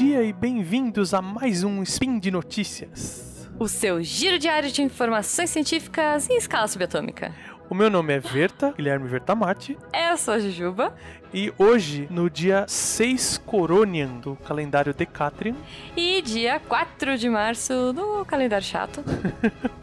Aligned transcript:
dia 0.00 0.22
e 0.22 0.32
bem-vindos 0.32 1.12
a 1.12 1.20
mais 1.20 1.62
um 1.62 1.82
Spin 1.82 2.18
de 2.18 2.30
Notícias. 2.30 3.46
O 3.58 3.68
seu 3.68 4.02
giro 4.02 4.38
diário 4.38 4.72
de 4.72 4.80
informações 4.80 5.50
científicas 5.50 6.26
em 6.30 6.38
escala 6.38 6.66
subatômica. 6.66 7.34
O 7.68 7.74
meu 7.74 7.90
nome 7.90 8.14
é 8.14 8.18
Verta, 8.18 8.72
Guilherme 8.72 9.06
Vertamati, 9.06 9.76
Eu 9.92 10.16
sou 10.16 10.32
a 10.32 10.38
Jujuba. 10.38 10.94
e 11.34 11.52
hoje, 11.58 12.08
no 12.10 12.30
dia 12.30 12.64
6 12.66 13.42
Coronian 13.44 14.08
do 14.20 14.36
calendário 14.36 14.94
Decatrian, 14.94 15.54
E 15.94 16.22
dia 16.22 16.58
4 16.60 17.18
de 17.18 17.28
março 17.28 17.92
do 17.92 18.24
calendário 18.24 18.66
chato. 18.66 19.04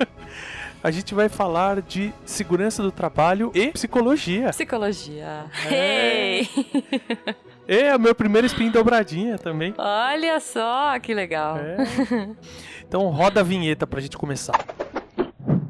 a 0.83 0.89
gente 0.89 1.13
vai 1.13 1.29
falar 1.29 1.79
de 1.79 2.11
segurança 2.25 2.81
do 2.81 2.91
trabalho 2.91 3.51
e 3.53 3.67
psicologia. 3.67 4.49
Psicologia. 4.49 5.45
É. 5.69 6.39
Hey! 6.41 6.49
É 7.67 7.93
o 7.95 7.99
meu 7.99 8.15
primeiro 8.15 8.47
Spin 8.47 8.71
dobradinha 8.71 9.37
também. 9.37 9.73
Olha 9.77 10.39
só 10.39 10.97
que 10.99 11.13
legal. 11.13 11.57
É. 11.57 11.77
Então 12.87 13.05
roda 13.09 13.41
a 13.41 13.43
vinheta 13.43 13.85
pra 13.85 13.99
gente 13.99 14.17
começar. 14.17 14.65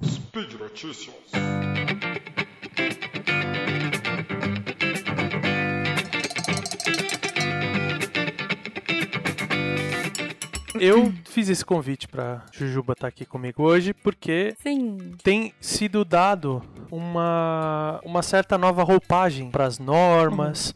Speed 0.06 0.54
Notícias. 0.60 1.16
Eu 10.80 11.12
fiz 11.26 11.50
esse 11.50 11.66
convite 11.66 12.08
pra 12.08 12.44
Jujuba 12.52 12.94
estar 12.94 13.08
aqui 13.08 13.26
comigo 13.26 13.64
hoje 13.64 13.96
porque 13.96 14.54
Sim. 14.62 15.14
tem 15.24 15.52
sido 15.60 16.06
dado 16.06 16.62
uma, 16.92 18.00
uma 18.06 18.22
certa 18.22 18.60
nova 18.60 18.84
roupagem 18.84 19.50
para 19.50 19.66
as 19.66 19.80
normas, 19.80 20.76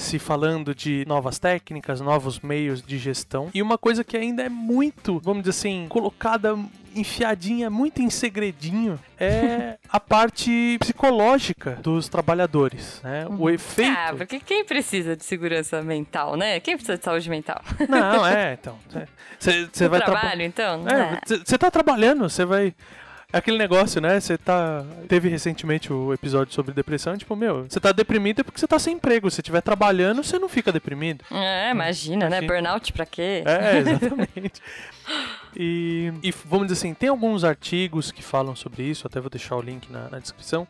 se 0.00 0.18
falando 0.18 0.74
de 0.74 1.04
novas 1.06 1.38
técnicas, 1.38 2.00
novos 2.00 2.40
meios 2.40 2.82
de 2.82 2.98
gestão. 2.98 3.48
E 3.54 3.60
uma 3.62 3.76
coisa 3.78 4.02
que 4.02 4.16
ainda 4.16 4.42
é 4.42 4.48
muito, 4.48 5.18
vamos 5.20 5.42
dizer 5.42 5.50
assim, 5.50 5.86
colocada 5.88 6.56
enfiadinha 6.94 7.70
muito 7.70 8.02
em 8.02 8.10
segredinho 8.10 8.98
é 9.18 9.76
a 9.88 10.00
parte 10.00 10.76
psicológica 10.80 11.78
dos 11.82 12.08
trabalhadores, 12.08 13.00
né? 13.04 13.26
O 13.38 13.48
efeito 13.48 13.96
Ah, 13.96 14.12
porque 14.16 14.40
quem 14.40 14.64
precisa 14.64 15.14
de 15.16 15.24
segurança 15.24 15.80
mental, 15.82 16.36
né? 16.36 16.58
Quem 16.58 16.74
precisa 16.76 16.98
de 16.98 17.04
saúde 17.04 17.30
mental? 17.30 17.62
Não, 17.88 18.26
é, 18.26 18.54
então. 18.60 18.76
Você 19.38 19.88
vai 19.88 20.00
traba- 20.00 20.18
trabalho, 20.20 20.42
então? 20.42 20.84
É, 20.88 21.20
você 21.44 21.56
tá 21.56 21.70
trabalhando, 21.70 22.28
você 22.28 22.44
vai. 22.44 22.74
É 23.32 23.38
aquele 23.38 23.58
negócio, 23.58 24.00
né? 24.00 24.18
Você 24.18 24.36
tá. 24.36 24.84
Teve 25.08 25.28
recentemente 25.28 25.92
o 25.92 26.12
episódio 26.12 26.52
sobre 26.52 26.72
depressão, 26.72 27.16
tipo, 27.16 27.36
meu, 27.36 27.64
você 27.68 27.78
tá 27.78 27.92
deprimido 27.92 28.40
é 28.40 28.42
porque 28.42 28.58
você 28.58 28.66
tá 28.66 28.78
sem 28.78 28.94
emprego. 28.96 29.30
Se 29.30 29.40
estiver 29.40 29.60
trabalhando, 29.60 30.22
você 30.22 30.38
não 30.38 30.48
fica 30.48 30.72
deprimido. 30.72 31.24
É, 31.30 31.70
imagina, 31.70 32.28
né? 32.28 32.40
Burnout 32.42 32.92
pra 32.92 33.06
quê? 33.06 33.44
É, 33.46 33.78
exatamente. 33.78 34.60
E, 35.56 36.12
e 36.22 36.32
vamos 36.44 36.68
dizer 36.68 36.78
assim, 36.78 36.94
tem 36.94 37.08
alguns 37.08 37.44
artigos 37.44 38.12
que 38.12 38.22
falam 38.22 38.54
sobre 38.54 38.84
isso, 38.84 39.06
até 39.06 39.20
vou 39.20 39.30
deixar 39.30 39.56
o 39.56 39.60
link 39.60 39.90
na, 39.90 40.08
na 40.08 40.18
descrição. 40.18 40.66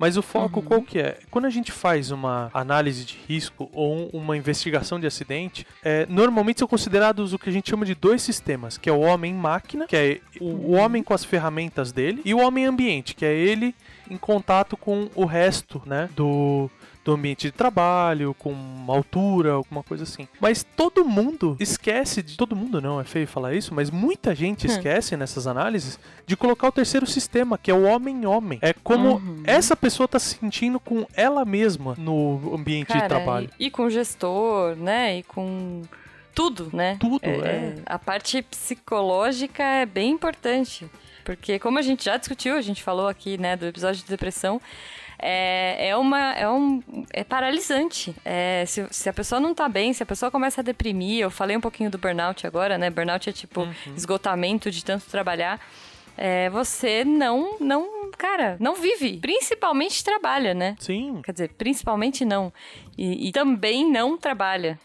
Mas 0.00 0.16
o 0.16 0.22
foco 0.22 0.62
qual 0.62 0.80
que 0.80 0.98
é? 0.98 1.18
Quando 1.30 1.44
a 1.44 1.50
gente 1.50 1.70
faz 1.70 2.10
uma 2.10 2.50
análise 2.54 3.04
de 3.04 3.18
risco 3.28 3.68
ou 3.70 4.08
uma 4.14 4.34
investigação 4.34 4.98
de 4.98 5.06
acidente, 5.06 5.66
é, 5.84 6.06
normalmente 6.08 6.60
são 6.60 6.66
considerados 6.66 7.34
o 7.34 7.38
que 7.38 7.50
a 7.50 7.52
gente 7.52 7.68
chama 7.68 7.84
de 7.84 7.94
dois 7.94 8.22
sistemas, 8.22 8.78
que 8.78 8.88
é 8.88 8.92
o 8.92 9.00
homem-máquina, 9.00 9.86
que 9.86 9.94
é 9.94 10.20
o, 10.40 10.46
o 10.46 10.70
homem 10.72 11.02
com 11.02 11.12
as 11.12 11.22
ferramentas 11.22 11.92
dele, 11.92 12.22
e 12.24 12.32
o 12.32 12.38
homem-ambiente, 12.38 13.14
que 13.14 13.26
é 13.26 13.34
ele 13.34 13.74
em 14.10 14.16
contato 14.16 14.74
com 14.74 15.10
o 15.14 15.26
resto, 15.26 15.82
né, 15.84 16.08
do, 16.16 16.70
do 17.04 17.12
ambiente 17.12 17.46
de 17.46 17.52
trabalho, 17.52 18.34
com 18.38 18.54
altura, 18.88 19.52
alguma 19.52 19.82
coisa 19.82 20.04
assim. 20.04 20.28
Mas 20.38 20.62
todo 20.76 21.04
mundo 21.04 21.56
esquece 21.58 22.22
de. 22.22 22.36
Todo 22.36 22.54
mundo 22.54 22.80
não, 22.80 23.00
é 23.00 23.04
feio 23.04 23.26
falar 23.26 23.54
isso, 23.54 23.74
mas 23.74 23.90
muita 23.90 24.34
gente 24.34 24.66
esquece 24.66 25.16
nessas 25.16 25.46
análises 25.46 25.98
de 26.26 26.36
colocar 26.36 26.68
o 26.68 26.72
terceiro 26.72 27.06
sistema, 27.06 27.56
que 27.56 27.70
é 27.70 27.74
o 27.74 27.84
homem-homem. 27.84 28.58
É 28.62 28.72
como 28.72 29.14
Uhum. 29.14 29.42
essa 29.46 29.74
pessoa 29.74 30.06
tá 30.06 30.18
se 30.18 30.36
sentindo 30.36 30.78
com 30.78 31.06
ela 31.14 31.44
mesma 31.44 31.94
no 31.98 32.54
ambiente 32.54 32.88
de 32.88 32.94
Cara, 32.94 33.08
trabalho. 33.08 33.50
E, 33.58 33.66
e 33.66 33.70
com 33.70 33.84
o 33.84 33.90
gestor, 33.90 34.76
né? 34.76 35.18
E 35.18 35.22
com 35.22 35.82
tudo, 36.34 36.70
né? 36.72 36.96
Tudo, 37.00 37.24
é. 37.24 37.76
A 37.86 37.98
parte 37.98 38.42
psicológica 38.42 39.62
é 39.62 39.86
bem 39.86 40.10
importante. 40.10 40.88
Porque, 41.24 41.58
como 41.58 41.78
a 41.78 41.82
gente 41.82 42.04
já 42.04 42.16
discutiu, 42.16 42.54
a 42.56 42.60
gente 42.62 42.82
falou 42.82 43.06
aqui, 43.08 43.38
né, 43.38 43.56
do 43.56 43.66
episódio 43.66 44.02
de 44.02 44.08
depressão, 44.08 44.60
é, 45.22 45.88
é 45.88 45.96
uma. 45.96 46.32
É, 46.34 46.48
um, 46.48 46.82
é 47.12 47.22
paralisante. 47.24 48.14
É, 48.24 48.64
se, 48.66 48.86
se 48.90 49.08
a 49.08 49.12
pessoa 49.12 49.40
não 49.40 49.54
tá 49.54 49.68
bem, 49.68 49.92
se 49.92 50.02
a 50.02 50.06
pessoa 50.06 50.30
começa 50.30 50.60
a 50.60 50.64
deprimir, 50.64 51.20
eu 51.20 51.30
falei 51.30 51.56
um 51.56 51.60
pouquinho 51.60 51.90
do 51.90 51.98
burnout 51.98 52.46
agora, 52.46 52.76
né? 52.78 52.90
Burnout 52.90 53.28
é 53.28 53.32
tipo 53.32 53.62
Uhum. 53.62 53.72
esgotamento 53.96 54.70
de 54.70 54.84
tanto 54.84 55.06
trabalhar. 55.06 55.60
É, 56.16 56.50
você 56.50 57.02
não, 57.04 57.56
não, 57.60 58.10
cara, 58.18 58.56
não 58.60 58.74
vive. 58.74 59.16
Principalmente 59.18 60.04
trabalha, 60.04 60.52
né? 60.52 60.76
Sim, 60.78 61.22
Quer 61.24 61.32
dizer, 61.32 61.48
principalmente 61.56 62.24
não. 62.26 62.52
E, 62.98 63.28
e 63.28 63.32
também 63.32 63.90
não 63.90 64.18
trabalha. 64.18 64.78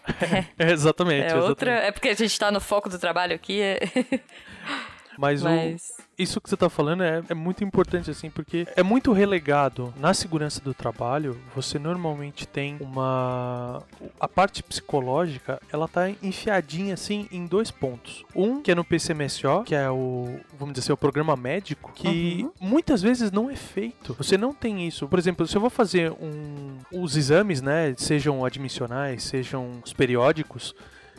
é 0.58 0.72
exatamente. 0.72 1.34
É 1.34 1.36
outra. 1.36 1.72
exatamente. 1.72 1.88
É 1.90 1.92
porque 1.92 2.10
a 2.10 2.14
gente 2.14 2.40
tá 2.40 2.52
no 2.52 2.62
foco 2.62 2.88
do 2.90 2.98
trabalho 2.98 3.36
aqui. 3.36 3.60
é- 3.62 3.80
Mas, 5.18 5.42
o- 5.42 5.46
Mas. 5.46 5.92
isso 6.18 6.40
que 6.42 6.50
você 6.50 6.58
tá 6.58 6.70
falando 6.70 7.04
é, 7.04 7.22
é 7.30 7.34
muito 7.34 7.64
importante, 7.64 8.10
assim, 8.12 8.30
porque 8.30 8.68
é 8.76 8.84
muito 8.84 9.12
relegado 9.14 9.94
na 9.98 10.14
segurança 10.14 10.62
do 10.62 10.74
trabalho. 10.74 11.38
Você 11.56 11.78
normalmente 11.80 12.48
tem 12.48 12.78
uma. 12.80 13.84
A 14.20 14.28
parte 14.28 14.62
psicológica, 14.64 15.60
ela 15.72 15.88
tá 15.88 16.10
enfiadinha, 16.22 16.94
assim, 16.94 17.28
em 17.32 17.46
dois 17.46 17.72
pontos. 17.72 18.24
Um, 18.36 18.62
que 18.62 18.72
é 18.72 18.76
no 18.76 18.84
PCMSO, 18.84 19.64
que 19.66 19.76
é 19.76 19.90
o, 19.90 20.40
vamos 20.58 20.74
dizer 20.74 20.86
assim, 20.86 20.94
o 20.94 20.98
programa 20.98 21.36
médico, 21.36 21.92
que 21.94 22.44
Uhum. 22.44 22.52
muitas 22.60 23.02
vezes 23.02 23.32
não 23.32 23.50
é 23.50 23.56
feito. 23.56 24.14
Você 24.16 24.38
não 24.38 24.54
tem 24.54 24.88
isso. 24.88 25.08
Por 25.08 25.20
exemplo, 25.20 25.46
se 25.48 25.56
eu 25.56 25.62
vou 25.62 25.70
fazer 25.70 26.12
um, 26.12 26.78
os 26.92 27.16
exames, 27.18 27.62
né, 27.62 27.94
sejam 27.98 28.46
admissionais, 28.46 29.24
sejam 29.24 29.72
os 29.84 29.94
periódicos, 29.94 30.74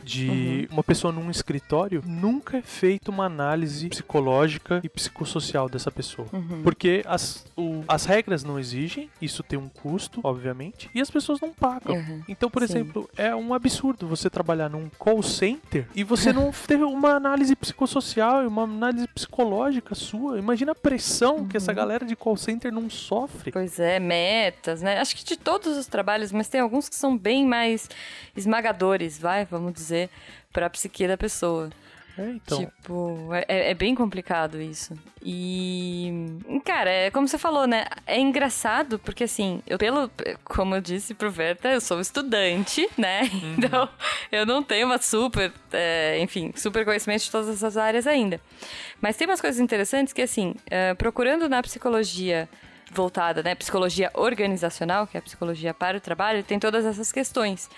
de 0.07 0.67
uma 0.71 0.83
pessoa 0.83 1.11
num 1.13 1.29
escritório, 1.29 2.01
nunca 2.05 2.57
é 2.57 2.61
feita 2.61 3.11
uma 3.11 3.25
análise 3.25 3.89
psicológica 3.89 4.79
e 4.83 4.89
psicossocial 4.89 5.67
dessa 5.69 5.91
pessoa. 5.91 6.27
Uhum. 6.33 6.61
Porque 6.63 7.03
as, 7.05 7.45
o- 7.55 7.83
as 7.87 8.05
regras 8.05 8.43
não 8.43 8.57
exigem, 8.59 9.09
isso 9.21 9.43
tem 9.43 9.59
um 9.59 9.67
custo, 9.69 10.21
obviamente, 10.23 10.89
e 10.95 11.01
as 11.01 11.09
pessoas 11.11 11.39
não 11.41 11.51
pagam. 11.51 11.95
Uhum. 11.97 12.23
Então, 12.27 12.49
por 12.49 12.61
Sim. 12.61 12.65
exemplo, 12.73 13.09
é 13.17 13.35
um 13.35 13.53
absurdo 13.53 14.07
você 14.07 14.29
trabalhar 14.29 14.69
num 14.69 14.89
call 14.97 15.21
center 15.21 15.87
e 15.93 16.03
você 16.03 16.31
não 16.31 16.51
teve 16.67 16.83
uma 16.83 17.11
análise 17.15 17.55
psicossocial 17.55 18.43
e 18.43 18.47
uma 18.47 18.63
análise 18.63 19.07
psicológica 19.07 19.93
sua. 19.95 20.39
Imagina 20.39 20.71
a 20.71 20.75
pressão 20.75 21.45
que 21.47 21.57
Uhum. 21.57 21.61
essa 21.63 21.73
galera 21.73 22.05
de 22.05 22.15
call 22.15 22.37
center 22.37 22.71
não 22.71 22.89
sofre. 22.89 23.51
Pois 23.51 23.79
é, 23.79 23.99
metas, 23.99 24.81
né? 24.81 24.99
Acho 24.99 25.15
que 25.15 25.23
de 25.23 25.35
todos 25.35 25.75
os 25.77 25.87
trabalhos, 25.87 26.31
mas 26.31 26.47
tem 26.47 26.61
alguns 26.61 26.87
que 26.87 26.95
são 26.95 27.17
bem 27.17 27.45
mais 27.45 27.89
esmagadores, 28.35 29.17
vai, 29.17 29.45
vamos 29.45 29.73
dizer, 29.73 29.96
pra 30.51 30.69
psique 30.69 31.07
da 31.07 31.17
pessoa. 31.17 31.69
É, 32.17 32.31
então. 32.31 32.65
Tipo, 32.65 33.29
é, 33.47 33.69
é 33.69 33.73
bem 33.75 33.93
complicado 33.93 34.59
isso. 34.59 34.97
E. 35.23 36.11
Cara, 36.65 36.89
é 36.89 37.11
como 37.11 37.27
você 37.27 37.37
falou, 37.37 37.67
né? 37.67 37.85
É 38.07 38.19
engraçado, 38.19 38.97
porque 38.97 39.25
assim, 39.25 39.61
eu, 39.67 39.77
pelo. 39.77 40.09
Como 40.43 40.75
eu 40.75 40.81
disse 40.81 41.13
pro 41.13 41.29
Verta, 41.29 41.69
eu 41.69 41.79
sou 41.79 42.01
estudante, 42.01 42.89
né? 42.97 43.21
Uhum. 43.37 43.55
Então, 43.57 43.89
eu 44.31 44.45
não 44.45 44.63
tenho 44.63 44.87
uma 44.87 44.97
super. 44.97 45.51
é, 45.71 46.17
enfim, 46.19 46.51
super 46.55 46.83
conhecimento 46.83 47.23
de 47.23 47.31
todas 47.31 47.49
essas 47.49 47.77
áreas 47.77 48.07
ainda. 48.07 48.41
Mas 48.99 49.15
tem 49.15 49.27
umas 49.27 49.39
coisas 49.39 49.59
interessantes 49.59 50.11
que, 50.11 50.21
assim, 50.21 50.55
é, 50.69 50.93
procurando 50.95 51.47
na 51.47 51.61
psicologia 51.61 52.49
voltada, 52.91 53.43
né? 53.43 53.53
Psicologia 53.53 54.09
organizacional, 54.13 55.05
que 55.05 55.17
é 55.17 55.19
a 55.19 55.21
psicologia 55.21 55.73
para 55.73 55.97
o 55.97 56.01
trabalho, 56.01 56.43
tem 56.43 56.57
todas 56.57 56.85
essas 56.85 57.11
questões 57.11 57.69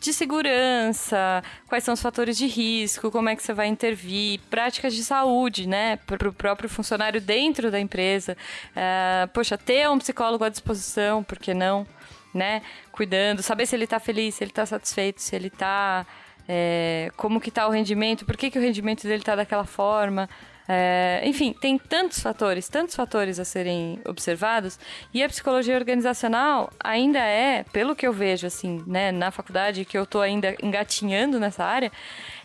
de 0.00 0.14
segurança, 0.14 1.42
quais 1.68 1.84
são 1.84 1.92
os 1.92 2.00
fatores 2.00 2.36
de 2.36 2.46
risco, 2.46 3.10
como 3.10 3.28
é 3.28 3.36
que 3.36 3.42
você 3.42 3.52
vai 3.52 3.66
intervir, 3.66 4.40
práticas 4.48 4.94
de 4.94 5.04
saúde, 5.04 5.68
né, 5.68 5.96
para 6.06 6.28
o 6.28 6.32
próprio 6.32 6.70
funcionário 6.70 7.20
dentro 7.20 7.70
da 7.70 7.78
empresa. 7.78 8.36
Ah, 8.74 9.28
poxa, 9.34 9.58
ter 9.58 9.88
um 9.90 9.98
psicólogo 9.98 10.42
à 10.42 10.48
disposição, 10.48 11.22
por 11.22 11.38
que 11.38 11.52
não? 11.52 11.86
Né, 12.32 12.62
cuidando, 12.92 13.42
saber 13.42 13.66
se 13.66 13.76
ele 13.76 13.84
está 13.84 14.00
feliz, 14.00 14.36
se 14.36 14.44
ele 14.44 14.52
está 14.52 14.64
satisfeito, 14.64 15.20
se 15.20 15.34
ele 15.36 15.48
está 15.48 16.06
é, 16.48 17.10
como 17.16 17.40
que 17.40 17.50
tá 17.50 17.66
o 17.68 17.70
rendimento, 17.70 18.24
por 18.24 18.36
que, 18.36 18.50
que 18.50 18.58
o 18.58 18.62
rendimento 18.62 19.02
dele 19.02 19.22
tá 19.22 19.36
daquela 19.36 19.64
forma. 19.64 20.28
É, 20.72 21.20
enfim, 21.24 21.52
tem 21.52 21.76
tantos 21.76 22.20
fatores, 22.20 22.68
tantos 22.68 22.94
fatores 22.94 23.40
a 23.40 23.44
serem 23.44 24.00
observados, 24.06 24.78
e 25.12 25.20
a 25.20 25.28
psicologia 25.28 25.74
organizacional 25.74 26.72
ainda 26.78 27.18
é, 27.18 27.64
pelo 27.72 27.96
que 27.96 28.06
eu 28.06 28.12
vejo, 28.12 28.46
assim, 28.46 28.80
né, 28.86 29.10
na 29.10 29.32
faculdade, 29.32 29.84
que 29.84 29.98
eu 29.98 30.06
tô 30.06 30.20
ainda 30.20 30.54
engatinhando 30.62 31.40
nessa 31.40 31.64
área, 31.64 31.90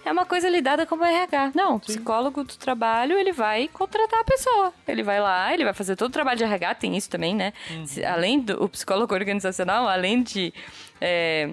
é 0.05 0.11
uma 0.11 0.25
coisa 0.25 0.47
lidada 0.47 0.85
como 0.85 1.03
RH. 1.03 1.51
Não, 1.55 1.75
o 1.75 1.79
psicólogo 1.79 2.43
do 2.43 2.55
trabalho, 2.55 3.17
ele 3.17 3.31
vai 3.33 3.67
contratar 3.67 4.19
a 4.19 4.23
pessoa. 4.23 4.73
Ele 4.87 5.01
vai 5.03 5.19
lá, 5.19 5.53
ele 5.53 5.63
vai 5.63 5.73
fazer 5.73 5.95
todo 5.95 6.09
o 6.09 6.13
trabalho 6.13 6.37
de 6.37 6.43
RH, 6.43 6.75
tem 6.75 6.95
isso 6.95 7.09
também, 7.09 7.35
né? 7.35 7.51
Se- 7.85 8.05
Além 8.05 8.39
do 8.39 8.69
psicólogo 8.69 9.13
organizacional, 9.13 9.87
além 9.87 10.21
de 10.23 10.53
é, 11.01 11.49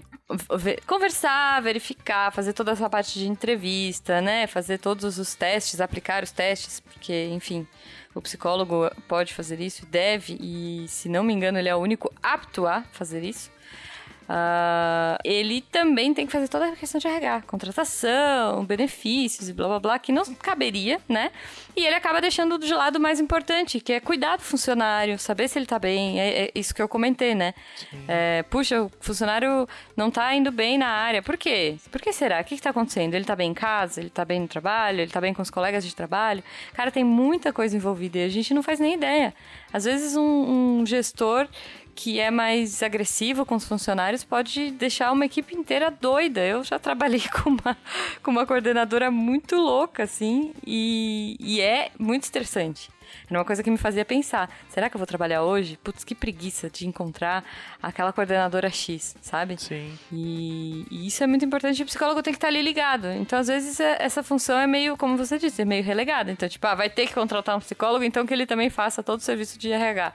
ve- 0.56 0.78
conversar, 0.86 1.60
verificar, 1.62 2.30
fazer 2.32 2.52
toda 2.52 2.70
essa 2.72 2.88
parte 2.88 3.18
de 3.18 3.26
entrevista, 3.26 4.20
né? 4.20 4.46
Fazer 4.46 4.78
todos 4.78 5.18
os 5.18 5.34
testes, 5.34 5.80
aplicar 5.80 6.22
os 6.22 6.30
testes, 6.30 6.78
porque, 6.80 7.28
enfim, 7.32 7.66
o 8.14 8.20
psicólogo 8.20 8.90
pode 9.08 9.32
fazer 9.34 9.58
isso, 9.60 9.86
deve, 9.86 10.36
e 10.40 10.86
se 10.86 11.08
não 11.08 11.22
me 11.24 11.32
engano, 11.32 11.58
ele 11.58 11.68
é 11.68 11.74
o 11.74 11.78
único 11.78 12.12
apto 12.22 12.66
a 12.66 12.82
fazer 12.92 13.24
isso. 13.24 13.50
Ah, 14.34 15.18
ele 15.22 15.60
também 15.60 16.14
tem 16.14 16.24
que 16.24 16.32
fazer 16.32 16.48
toda 16.48 16.68
a 16.68 16.74
questão 16.74 16.98
de 16.98 17.06
RH, 17.06 17.42
contratação, 17.42 18.64
benefícios 18.64 19.50
e 19.50 19.52
blá 19.52 19.68
blá 19.68 19.78
blá, 19.78 19.98
que 19.98 20.10
não 20.10 20.24
caberia, 20.36 20.98
né? 21.06 21.30
E 21.76 21.84
ele 21.84 21.94
acaba 21.94 22.18
deixando 22.18 22.58
de 22.58 22.72
lado 22.72 22.96
o 22.96 23.00
mais 23.00 23.20
importante, 23.20 23.78
que 23.78 23.92
é 23.92 24.00
cuidar 24.00 24.36
do 24.36 24.42
funcionário, 24.42 25.18
saber 25.18 25.48
se 25.48 25.58
ele 25.58 25.66
tá 25.66 25.78
bem. 25.78 26.18
É, 26.18 26.44
é 26.44 26.50
isso 26.54 26.74
que 26.74 26.80
eu 26.80 26.88
comentei, 26.88 27.34
né? 27.34 27.52
É, 28.08 28.42
puxa, 28.44 28.82
o 28.82 28.90
funcionário 29.00 29.68
não 29.94 30.10
tá 30.10 30.34
indo 30.34 30.50
bem 30.50 30.78
na 30.78 30.88
área. 30.88 31.22
Por 31.22 31.36
quê? 31.36 31.76
Por 31.90 32.00
que 32.00 32.10
será? 32.10 32.40
O 32.40 32.44
que, 32.44 32.56
que 32.56 32.62
tá 32.62 32.70
acontecendo? 32.70 33.12
Ele 33.12 33.26
tá 33.26 33.36
bem 33.36 33.50
em 33.50 33.54
casa? 33.54 34.00
Ele 34.00 34.08
tá 34.08 34.24
bem 34.24 34.40
no 34.40 34.48
trabalho? 34.48 35.02
Ele 35.02 35.10
tá 35.10 35.20
bem 35.20 35.34
com 35.34 35.42
os 35.42 35.50
colegas 35.50 35.84
de 35.84 35.94
trabalho? 35.94 36.42
Cara, 36.72 36.90
tem 36.90 37.04
muita 37.04 37.52
coisa 37.52 37.76
envolvida 37.76 38.16
e 38.16 38.24
a 38.24 38.30
gente 38.30 38.54
não 38.54 38.62
faz 38.62 38.80
nem 38.80 38.94
ideia. 38.94 39.34
Às 39.70 39.84
vezes 39.84 40.16
um, 40.16 40.80
um 40.80 40.86
gestor 40.86 41.46
que 41.94 42.18
é 42.18 42.30
mais 42.30 42.82
agressivo 42.82 43.44
com 43.44 43.54
os 43.54 43.64
funcionários 43.66 44.24
pode 44.24 44.70
deixar 44.72 45.12
uma 45.12 45.26
equipe 45.26 45.54
inteira 45.54 45.90
doida. 45.90 46.40
Eu 46.40 46.64
já 46.64 46.78
trabalhei 46.78 47.22
com 47.30 47.50
uma, 47.50 47.76
com 48.22 48.30
uma 48.30 48.46
coordenadora 48.46 49.10
muito 49.10 49.56
louca, 49.56 50.04
assim, 50.04 50.52
e, 50.66 51.36
e 51.38 51.60
é 51.60 51.90
muito 51.98 52.24
estressante. 52.24 52.90
Era 53.28 53.38
uma 53.38 53.44
coisa 53.44 53.62
que 53.62 53.70
me 53.70 53.78
fazia 53.78 54.04
pensar: 54.04 54.50
será 54.68 54.88
que 54.88 54.96
eu 54.96 54.98
vou 54.98 55.06
trabalhar 55.06 55.42
hoje? 55.42 55.78
Putz, 55.82 56.04
que 56.04 56.14
preguiça 56.14 56.70
de 56.70 56.86
encontrar 56.86 57.44
aquela 57.82 58.12
coordenadora 58.12 58.70
X, 58.70 59.16
sabe? 59.20 59.60
Sim. 59.60 59.98
E, 60.10 60.86
e 60.90 61.06
isso 61.06 61.22
é 61.22 61.26
muito 61.26 61.44
importante. 61.44 61.82
O 61.82 61.86
psicólogo 61.86 62.22
tem 62.22 62.32
que 62.32 62.38
estar 62.38 62.48
ali 62.48 62.62
ligado. 62.62 63.10
Então, 63.12 63.38
às 63.38 63.48
vezes, 63.48 63.78
é- 63.80 63.96
essa 64.00 64.22
função 64.22 64.58
é 64.58 64.66
meio, 64.66 64.96
como 64.96 65.16
você 65.16 65.38
disse, 65.38 65.62
é 65.62 65.64
meio 65.64 65.82
relegada. 65.82 66.30
Então, 66.30 66.48
tipo, 66.48 66.66
ah, 66.66 66.74
vai 66.74 66.88
ter 66.90 67.06
que 67.06 67.14
contratar 67.14 67.56
um 67.56 67.60
psicólogo, 67.60 68.04
então 68.04 68.26
que 68.26 68.32
ele 68.32 68.46
também 68.46 68.70
faça 68.70 69.02
todo 69.02 69.18
o 69.18 69.22
serviço 69.22 69.58
de 69.58 69.70
RH. 69.70 70.12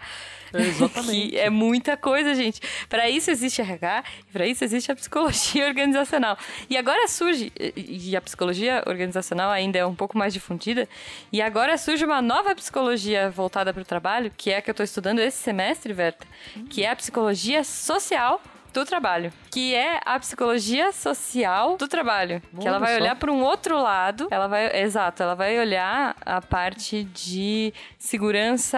É, 0.54 0.62
exatamente. 0.62 1.30
que 1.30 1.38
é 1.38 1.50
muita 1.50 1.98
coisa, 1.98 2.34
gente. 2.34 2.62
Para 2.88 3.10
isso 3.10 3.30
existe 3.30 3.62
RH 3.62 4.04
e 4.30 4.32
para 4.32 4.48
isso 4.48 4.64
existe 4.64 4.92
a 4.92 4.96
psicologia 4.96 5.66
organizacional. 5.68 6.38
E 6.70 6.78
agora 6.78 7.08
surge, 7.08 7.52
e 7.76 8.16
a 8.16 8.22
psicologia 8.22 8.84
organizacional 8.86 9.52
ainda 9.52 9.78
é 9.80 9.86
um 9.86 9.96
pouco 9.96 10.18
mais 10.18 10.34
difundida, 10.34 10.88
e 11.32 11.42
agora 11.42 11.78
surge 11.78 12.06
uma 12.06 12.22
nova 12.22 12.56
psicologia 12.56 12.87
voltada 13.32 13.74
para 13.74 13.82
o 13.82 13.86
trabalho, 13.86 14.32
que 14.36 14.52
é 14.52 14.58
a 14.58 14.62
que 14.62 14.70
eu 14.70 14.74
estou 14.74 14.84
estudando 14.84 15.20
esse 15.20 15.38
semestre, 15.38 15.94
Verta, 15.94 16.26
que 16.70 16.84
é 16.84 16.90
a 16.90 16.96
psicologia 16.96 17.64
social 17.64 18.42
do 18.74 18.86
trabalho, 18.86 19.34
que 19.52 19.74
é 19.74 20.00
a 20.06 20.20
psicologia 20.20 20.92
social 20.92 21.78
do 21.78 21.88
trabalho, 21.88 22.42
que 22.60 22.68
ela 22.68 22.78
vai 22.78 22.94
só. 22.94 23.02
olhar 23.02 23.16
para 23.16 23.32
um 23.32 23.42
outro 23.42 23.82
lado, 23.82 24.28
ela 24.30 24.48
vai, 24.48 24.82
exato, 24.82 25.24
ela 25.24 25.34
vai 25.34 25.58
olhar 25.60 26.16
a 26.24 26.42
parte 26.42 27.04
de 27.06 27.74
segurança 27.98 28.78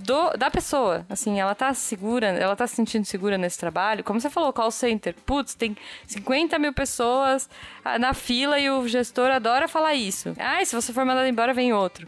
do, 0.00 0.36
da 0.36 0.50
pessoa, 0.50 1.06
assim, 1.08 1.40
ela 1.40 1.54
tá 1.54 1.72
segura, 1.72 2.26
ela 2.26 2.54
tá 2.54 2.66
se 2.66 2.76
sentindo 2.76 3.06
segura 3.06 3.38
nesse 3.38 3.58
trabalho, 3.58 4.04
como 4.04 4.20
você 4.20 4.28
falou, 4.28 4.52
call 4.52 4.70
center, 4.70 5.14
putz, 5.24 5.54
tem 5.54 5.74
50 6.06 6.58
mil 6.58 6.74
pessoas 6.74 7.48
ah, 7.84 7.98
na 7.98 8.12
fila 8.12 8.58
e 8.58 8.68
o 8.70 8.86
gestor 8.86 9.30
adora 9.30 9.66
falar 9.66 9.94
isso, 9.94 10.34
ah, 10.38 10.62
se 10.62 10.74
você 10.74 10.92
for 10.92 11.06
mandado 11.06 11.26
embora, 11.26 11.54
vem 11.54 11.72
outro. 11.72 12.06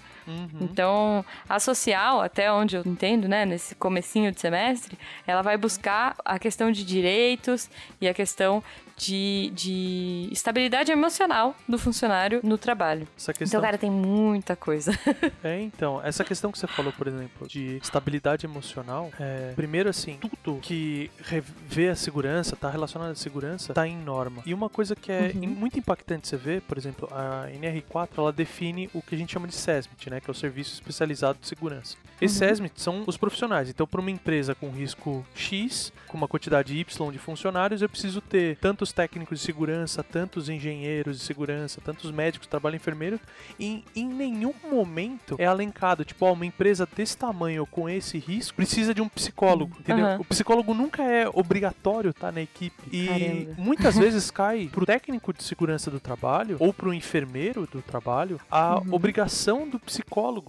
Então, 0.61 1.25
a 1.49 1.59
social, 1.59 2.21
até 2.21 2.51
onde 2.53 2.77
eu 2.77 2.83
entendo, 2.85 3.29
né, 3.29 3.45
nesse 3.45 3.75
comecinho 3.75 4.31
de 4.33 4.41
semestre, 4.41 4.99
ela 5.27 5.43
vai 5.43 5.57
buscar 5.57 6.15
a 6.25 6.39
questão 6.39 6.71
de 6.71 6.85
direitos 6.85 7.69
e 8.01 8.09
a 8.09 8.15
questão 8.15 8.63
de, 8.97 9.51
de 9.55 10.29
estabilidade 10.31 10.93
emocional 10.93 11.55
do 11.67 11.79
funcionário 11.79 12.41
no 12.43 12.59
trabalho. 12.59 13.09
Essa 13.17 13.33
questão, 13.33 13.59
Então, 13.59 13.67
cara, 13.67 13.79
tem 13.79 13.91
muita 13.91 14.55
coisa. 14.55 14.93
É, 15.43 15.59
então, 15.61 16.01
essa 16.05 16.23
questão 16.23 16.53
que 16.53 16.59
você 16.59 16.67
falou, 16.67 16.93
por 16.93 17.07
exemplo, 17.07 17.49
de 17.49 17.79
estabilidade 17.83 18.45
emocional, 18.45 19.11
é, 19.19 19.53
primeiro 19.57 19.89
assim, 19.89 20.19
tudo 20.43 20.61
que 20.61 21.11
revê 21.23 21.89
a 21.89 21.95
segurança, 21.97 22.55
tá 22.57 22.69
relacionado 22.69 23.11
à 23.13 23.15
segurança, 23.15 23.73
tá 23.73 23.87
em 23.89 23.97
norma. 23.97 24.43
E 24.45 24.53
uma 24.53 24.69
coisa 24.69 24.95
que 24.95 25.11
é 25.11 25.33
Uhum. 25.35 25.49
muito 25.49 25.79
impactante 25.79 26.29
você 26.29 26.37
ver, 26.37 26.61
por 26.63 26.77
exemplo, 26.77 27.09
a 27.11 27.47
NR4, 27.51 28.09
ela 28.19 28.33
define 28.33 28.91
o 28.93 29.01
que 29.01 29.15
a 29.15 29.19
gente 29.19 29.33
chama 29.33 29.47
de 29.49 29.55
SESMIT, 29.55 30.11
né, 30.11 30.20
que 30.21 30.31
é 30.31 30.33
o 30.33 30.35
Serviço 30.35 30.75
Especializado 30.75 31.39
de 31.41 31.47
Segurança. 31.47 31.97
Esse 32.21 32.43
Uhum. 32.45 32.49
SESMIT 32.51 32.81
são 32.81 33.05
os 33.07 33.17
profissionais. 33.17 33.69
Então, 33.71 33.87
para 33.87 34.01
uma 34.01 34.11
empresa 34.11 34.55
com 34.55 34.71
risco 34.71 35.25
X, 35.35 35.93
com 36.07 36.19
uma 36.19 36.29
quantidade 36.29 36.77
Y 36.77 37.11
de 37.13 37.19
funcionários, 37.19 37.81
eu 37.81 37.89
preciso 37.89 38.21
ter 38.21 38.57
tantos 38.57 38.93
técnicos 38.93 39.39
de 39.41 39.45
segurança, 39.45 40.03
tantos 40.03 40.49
engenheiros 40.49 41.19
de 41.19 41.25
segurança, 41.25 41.81
tantos 41.83 42.11
médicos, 42.11 42.47
trabalho 42.47 42.77
enfermeiro, 42.77 43.19
e 43.59 43.83
em 43.97 44.07
nenhum 44.07 44.53
momento 44.71 45.37
é 45.39 45.47
alencado, 45.47 46.05
tipo, 46.05 46.27
ó, 46.27 46.33
uma 46.33 46.45
empresa 46.45 46.87
desse 46.95 47.17
tamanho 47.17 47.65
com 47.67 47.89
esse 47.89 48.19
risco 48.19 48.57
precisa 48.57 48.93
de 48.93 49.01
um 49.01 49.09
psicólogo, 49.09 49.77
entendeu? 49.81 50.05
Aham. 50.05 50.21
O 50.21 50.25
psicólogo 50.25 50.75
nunca 50.75 51.03
é 51.03 51.27
obrigatório 51.33 52.11
estar 52.11 52.33
na 52.33 52.43
equipe. 52.43 52.83
E 52.93 53.07
Caramba. 53.07 53.55
muitas 53.57 53.97
vezes 53.99 54.31
cai 54.31 54.69
pro 54.71 54.85
técnico 54.85 55.33
de 55.33 55.43
segurança 55.43 55.91
do 55.91 55.99
trabalho 56.01 56.57
ou 56.61 56.73
pro 56.75 56.93
enfermeiro 56.93 57.67
do 57.67 57.81
trabalho 57.81 58.39
a 58.51 58.79
Uhum. 58.81 58.95
obrigação 58.95 59.67
do 59.69 59.79
psicólogo. 59.79 60.00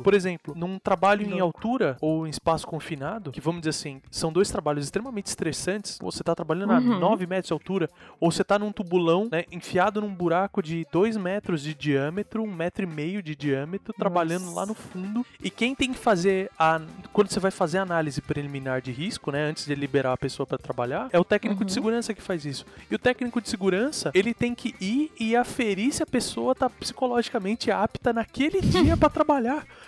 Por 0.03 0.13
exemplo, 0.13 0.53
num 0.55 0.77
trabalho 0.79 1.21
em 1.23 1.29
Louco. 1.39 1.43
altura 1.57 1.97
ou 2.01 2.25
em 2.27 2.29
espaço 2.29 2.65
confinado, 2.67 3.31
que 3.31 3.41
vamos 3.41 3.61
dizer 3.61 3.69
assim, 3.71 4.01
são 4.09 4.31
dois 4.31 4.49
trabalhos 4.49 4.85
extremamente 4.85 5.27
estressantes. 5.27 5.97
Você 6.01 6.23
tá 6.23 6.33
trabalhando 6.35 6.71
a 6.71 6.79
Uhum. 6.79 6.99
9 6.99 7.27
metros 7.27 7.47
de 7.47 7.53
altura, 7.53 7.89
ou 8.19 8.31
você 8.31 8.43
tá 8.43 8.57
num 8.57 8.71
tubulão, 8.71 9.27
né, 9.31 9.43
enfiado 9.51 10.01
num 10.01 10.13
buraco 10.13 10.61
de 10.61 10.85
2 10.91 11.17
metros 11.17 11.61
de 11.61 11.73
diâmetro, 11.73 12.43
um 12.43 12.51
metro 12.53 12.83
e 12.83 12.87
meio 12.87 13.21
de 13.21 13.35
diâmetro, 13.35 13.93
trabalhando 13.93 14.53
lá 14.53 14.65
no 14.65 14.73
fundo. 14.73 15.25
E 15.43 15.49
quem 15.49 15.73
tem 15.75 15.91
que 15.93 15.99
fazer 15.99 16.49
a. 16.57 16.79
Quando 17.13 17.29
você 17.29 17.39
vai 17.39 17.51
fazer 17.51 17.77
a 17.79 17.81
análise 17.83 18.21
preliminar 18.21 18.81
de 18.81 18.91
risco, 18.91 19.31
né, 19.31 19.43
antes 19.43 19.65
de 19.65 19.75
liberar 19.75 20.13
a 20.13 20.17
pessoa 20.17 20.45
para 20.47 20.57
trabalhar, 20.57 21.09
é 21.11 21.19
o 21.19 21.23
técnico 21.23 21.63
de 21.65 21.71
Uhum. 21.71 21.73
segurança 21.73 22.13
que 22.13 22.21
faz 22.21 22.45
isso. 22.45 22.65
E 22.89 22.95
o 22.95 22.99
técnico 22.99 23.41
de 23.41 23.49
segurança, 23.49 24.11
ele 24.13 24.33
tem 24.33 24.53
que 24.55 24.73
ir 24.79 25.11
e 25.19 25.35
aferir 25.35 25.91
se 25.93 26.01
a 26.03 26.05
pessoa 26.05 26.53
tá 26.55 26.69
psicologicamente 26.69 27.71
apta 27.71 28.13
naquele 28.13 28.61
dia 28.61 28.95
para 28.95 29.09
trabalhar. 29.09 29.40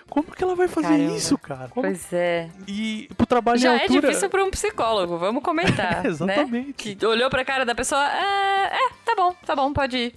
Como 0.09 0.31
que 0.31 0.44
ela 0.44 0.55
vai 0.55 0.67
fazer 0.67 0.88
Caramba. 0.88 1.15
isso, 1.15 1.38
cara? 1.38 1.67
Como- 1.69 1.86
Pois 1.88 2.12
é. 2.13 2.50
E 2.67 3.10
pro 3.17 3.25
trabalho 3.25 3.57
Já 3.60 3.74
em 3.75 3.79
é 3.79 3.81
altura... 3.83 4.01
difícil 4.07 4.29
para 4.29 4.43
um 4.43 4.51
psicólogo, 4.51 5.17
vamos 5.17 5.43
comentar. 5.43 6.05
Exatamente. 6.05 6.51
Né? 6.67 6.95
Que 6.98 7.05
olhou 7.05 7.29
pra 7.29 7.43
cara 7.45 7.65
da 7.65 7.74
pessoa, 7.75 8.03
é, 8.05 8.67
é, 8.75 8.89
tá 9.05 9.15
bom, 9.15 9.33
tá 9.45 9.55
bom, 9.55 9.72
pode 9.74 9.98
ir. 9.98 10.15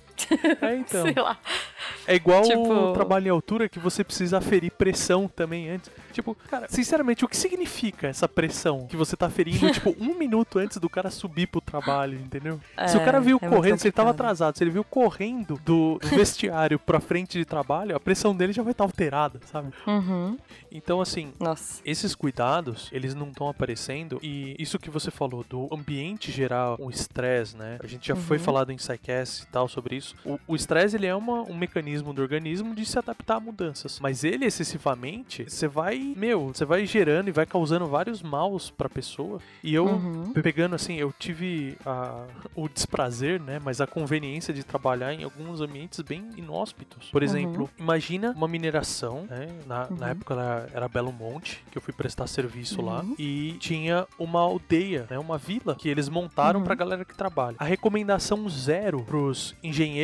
É, 0.61 0.77
então. 0.77 1.03
Sei 1.05 1.15
lá. 1.15 1.39
É 2.07 2.15
igual 2.15 2.43
Tipo- 2.43 2.73
o 2.73 2.93
trabalho 2.93 3.27
em 3.27 3.31
altura 3.31 3.69
que 3.69 3.79
você 3.79 4.03
precisa 4.05 4.39
aferir 4.39 4.71
pressão 4.73 5.29
também 5.29 5.69
antes. 5.71 5.91
Tipo, 6.13 6.35
cara, 6.35 6.67
sinceramente, 6.69 7.25
o 7.25 7.29
que 7.29 7.37
significa 7.37 8.09
essa 8.09 8.29
pressão 8.29 8.87
que 8.87 8.97
você 8.97 9.17
tá 9.17 9.27
aferindo, 9.27 9.71
tipo, 9.73 9.95
um 10.01 10.15
minuto 10.15 10.59
antes 10.59 10.79
do 10.79 10.89
cara 10.89 11.11
subir 11.11 11.47
pro 11.47 11.61
trabalho, 11.61 12.19
entendeu? 12.19 12.61
se 12.89 12.97
o 12.97 13.01
É, 13.01 13.05
cara 13.05 13.21
viu 13.21 13.39
é 13.41 13.49
correndo, 13.49 13.79
se 13.79 13.87
ele 13.89 13.93
tava 13.93 14.11
atrasado, 14.11 14.57
se 14.57 14.65
ele 14.65 14.71
viu 14.71 14.85
correndo 14.85 15.61
do 15.65 15.99
do 15.99 16.09
vestiário 16.17 16.79
pra 16.79 17.01
frente 17.01 17.39
de 17.39 17.45
trabalho, 17.45 17.95
a 17.97 18.01
pressão 18.01 18.35
dele 18.35 18.53
já 18.53 18.63
vai 18.63 18.73
estar 18.73 18.85
alterada, 18.85 19.41
sabe? 19.51 19.73
Uhum. 19.87 20.37
Então, 20.71 21.01
assim, 21.01 21.33
Nossa. 21.41 21.81
esses 21.85 22.15
cuidados, 22.15 22.89
eles 22.93 23.15
não 23.15 23.29
estão 23.29 23.49
aparecendo 23.49 24.19
e 24.23 24.55
isso 24.59 24.79
que 24.79 24.91
você 24.91 25.11
falou 25.11 25.45
do 25.49 25.69
ambiente 25.73 26.31
gerar 26.33 26.81
um 26.81 26.91
estresse, 26.91 27.57
né? 27.57 27.79
A 27.83 27.87
gente 27.87 28.09
já 28.09 28.17
foi 28.17 28.37
Uhum. 28.39 28.43
falado 28.45 28.71
em 28.73 28.77
Psycast 28.77 29.43
e 29.45 29.47
tal 29.47 29.69
sobre 29.69 29.97
isso. 29.97 30.06
O- 30.25 30.39
O 30.49 30.55
estresse, 30.57 30.97
ele 30.97 31.07
é 31.07 31.15
uma- 31.15 31.43
um 31.43 31.55
mecanismo 31.57 32.13
do 32.13 32.23
organismo 32.23 32.75
de 32.75 32.85
se 32.87 32.99
adaptar 32.99 33.37
a 33.37 33.41
mudanças. 33.41 33.99
Mas 34.01 34.23
ele, 34.25 34.45
excessivamente, 34.47 35.45
você 35.49 35.67
vai, 35.67 36.15
meu, 36.17 36.49
você 36.49 36.65
vai 36.65 36.85
gerando 36.87 37.29
e 37.29 37.33
vai 37.33 37.47
causando 37.47 37.87
vários 37.87 38.23
maus 38.23 38.71
pra 38.71 38.89
pessoa. 38.89 39.41
E 39.63 39.75
eu, 39.75 39.87
Uhum. 39.87 40.33
pegando 40.35 40.75
assim, 40.75 40.95
eu 40.97 41.13
tive 41.19 41.77
a- 41.85 42.25
o 42.55 42.69
desprazer, 42.69 43.41
né? 43.41 43.61
Mas 43.65 43.81
a 43.81 43.87
conveniência 43.87 44.53
de 44.53 44.63
trabalhar 44.63 45.13
em 45.13 45.25
alguns 45.25 45.61
ambientes 45.61 46.01
bem 46.01 46.29
inóspitos. 46.37 47.09
Por 47.11 47.23
exemplo, 47.23 47.69
imagina 47.79 48.33
uma 48.37 48.47
mineração, 48.49 49.27
né? 49.29 49.49
Na, 49.67 49.89
na 49.91 50.07
Uhum. 50.07 50.13
época 50.13 50.35
era, 50.35 50.69
era 50.73 50.89
Belo 50.89 51.13
Monte, 51.13 51.65
que 51.71 51.79
eu 51.79 51.83
fui 51.83 51.93
prestar 51.95 52.27
serviço 52.27 52.81
lá. 52.83 53.01
Uhum. 53.01 53.15
E 53.19 53.57
tinha 53.59 54.07
uma 54.19 54.41
aldeia, 54.41 55.07
né? 55.11 55.19
Uma 55.19 55.39
vila 55.39 55.75
que 55.75 55.89
eles 55.89 56.09
montaram 56.09 56.61
Uhum. 56.61 56.65
pra 56.67 56.75
galera 56.75 57.05
que 57.05 57.15
trabalha. 57.17 57.57
A 57.59 57.65
recomendação 57.65 58.49
zero 58.49 59.03
pros 59.03 59.55
engenheiros 59.63 59.96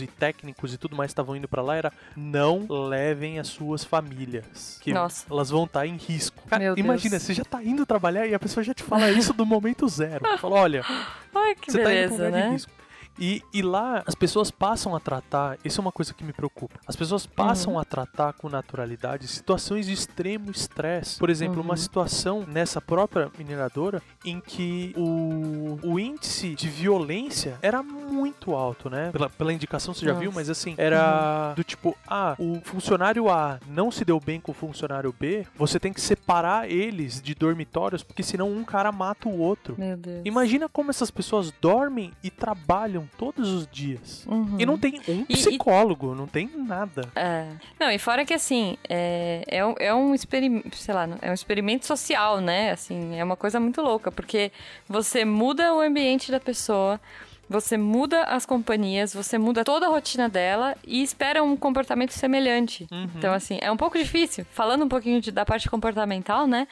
e 0.00 0.06
técnicos 0.06 0.72
e 0.74 0.78
tudo 0.78 0.96
mais 0.96 1.08
que 1.08 1.12
estavam 1.12 1.36
indo 1.36 1.48
pra 1.48 1.62
lá 1.62 1.76
era 1.76 1.92
não 2.16 2.66
levem 2.88 3.38
as 3.38 3.48
suas 3.48 3.84
famílias. 3.84 4.78
Que 4.80 4.92
Nossa. 4.92 5.26
elas 5.30 5.50
vão 5.50 5.64
estar 5.64 5.86
em 5.86 5.96
risco. 5.96 6.42
Cara, 6.48 6.62
Meu 6.62 6.74
Deus. 6.74 6.84
imagina, 6.84 7.18
você 7.18 7.34
já 7.34 7.44
tá 7.44 7.62
indo 7.62 7.84
trabalhar 7.86 8.26
e 8.26 8.34
a 8.34 8.38
pessoa 8.38 8.62
já 8.64 8.74
te 8.74 8.82
fala 8.82 9.10
isso 9.10 9.32
do 9.32 9.44
momento 9.46 9.86
zero. 9.88 10.24
Fala, 10.38 10.56
olha, 10.56 10.84
Ai, 11.34 11.54
que 11.54 11.70
você 11.72 11.82
tá 11.82 11.92
indo 11.94 12.08
pra 12.08 12.14
um 12.14 12.18
beleza, 12.18 12.24
lugar 12.26 12.30
de 12.42 12.46
né? 12.48 12.52
risco. 12.52 12.72
E, 13.18 13.42
e 13.52 13.62
lá 13.62 14.02
as 14.06 14.14
pessoas 14.14 14.50
passam 14.50 14.94
a 14.94 15.00
tratar, 15.00 15.58
isso 15.64 15.80
é 15.80 15.82
uma 15.82 15.92
coisa 15.92 16.12
que 16.12 16.24
me 16.24 16.32
preocupa. 16.32 16.78
As 16.86 16.96
pessoas 16.96 17.26
passam 17.26 17.78
a 17.78 17.84
tratar 17.84 18.32
com 18.34 18.48
naturalidade 18.48 19.28
situações 19.28 19.86
de 19.86 19.92
extremo 19.92 20.50
estresse. 20.50 21.18
Por 21.18 21.30
exemplo, 21.30 21.60
uma 21.60 21.76
situação 21.76 22.44
nessa 22.46 22.80
própria 22.80 23.30
mineradora 23.38 24.02
em 24.24 24.40
que 24.40 24.94
o, 24.96 25.78
o 25.82 25.98
índice 25.98 26.54
de 26.54 26.68
violência 26.68 27.58
era 27.62 27.82
muito 27.82 28.54
alto, 28.54 28.90
né? 28.90 29.10
Pela, 29.12 29.30
pela 29.30 29.52
indicação 29.52 29.94
você 29.94 30.04
já 30.04 30.12
Nossa. 30.12 30.20
viu, 30.20 30.32
mas 30.32 30.50
assim, 30.50 30.74
era 30.76 31.54
do 31.54 31.64
tipo, 31.64 31.96
ah, 32.06 32.34
o 32.38 32.60
funcionário 32.62 33.30
A 33.30 33.58
não 33.66 33.90
se 33.90 34.04
deu 34.04 34.18
bem 34.20 34.40
com 34.40 34.52
o 34.52 34.54
funcionário 34.54 35.14
B, 35.18 35.46
você 35.56 35.78
tem 35.78 35.92
que 35.92 36.00
separar 36.00 36.70
eles 36.70 37.20
de 37.20 37.34
dormitórios, 37.34 38.02
porque 38.02 38.22
senão 38.22 38.50
um 38.50 38.64
cara 38.64 38.90
mata 38.92 39.28
o 39.28 39.38
outro. 39.38 39.74
Meu 39.78 39.96
Deus. 39.96 40.22
Imagina 40.24 40.68
como 40.68 40.90
essas 40.90 41.10
pessoas 41.10 41.52
dormem 41.60 42.12
e 42.22 42.30
trabalham 42.30 43.03
todos 43.18 43.48
os 43.50 43.66
dias. 43.66 44.24
Uhum. 44.26 44.56
E 44.58 44.66
não 44.66 44.78
tem 44.78 45.00
um 45.08 45.12
E- 45.20 45.24
e- 45.28 45.32
psicólogo, 45.34 46.14
não 46.14 46.26
tem 46.26 46.48
nada. 46.56 47.08
É. 47.14 47.46
Não, 47.78 47.90
e 47.90 47.98
fora 47.98 48.24
que 48.24 48.34
assim, 48.34 48.76
é, 48.88 49.42
é, 49.46 49.64
um, 49.64 49.74
é 49.78 49.94
um 49.94 50.14
experimento, 50.14 50.76
sei 50.76 50.94
lá, 50.94 51.08
é 51.22 51.30
um 51.30 51.34
experimento 51.34 51.86
social, 51.86 52.40
né? 52.40 52.70
Assim, 52.72 53.16
é 53.18 53.24
uma 53.24 53.36
coisa 53.36 53.58
muito 53.60 53.80
louca, 53.82 54.10
porque 54.12 54.50
você 54.88 55.24
muda 55.24 55.74
o 55.74 55.80
ambiente 55.80 56.30
da 56.30 56.40
pessoa, 56.40 57.00
você 57.48 57.76
muda 57.76 58.24
as 58.24 58.46
companhias, 58.46 59.12
você 59.14 59.36
muda 59.38 59.64
toda 59.64 59.86
a 59.86 59.88
rotina 59.90 60.28
dela 60.28 60.76
e 60.86 61.02
espera 61.02 61.42
um 61.42 61.56
comportamento 61.56 62.12
semelhante. 62.12 62.86
Então, 63.16 63.32
assim, 63.34 63.58
é 63.60 63.70
um 63.70 63.76
pouco 63.76 63.98
difícil. 63.98 64.46
Falando 64.50 64.84
um 64.84 64.88
pouquinho 64.88 65.20
de- 65.20 65.30
da 65.30 65.44
parte 65.44 65.68
comportamental, 65.68 66.46
né? 66.46 66.66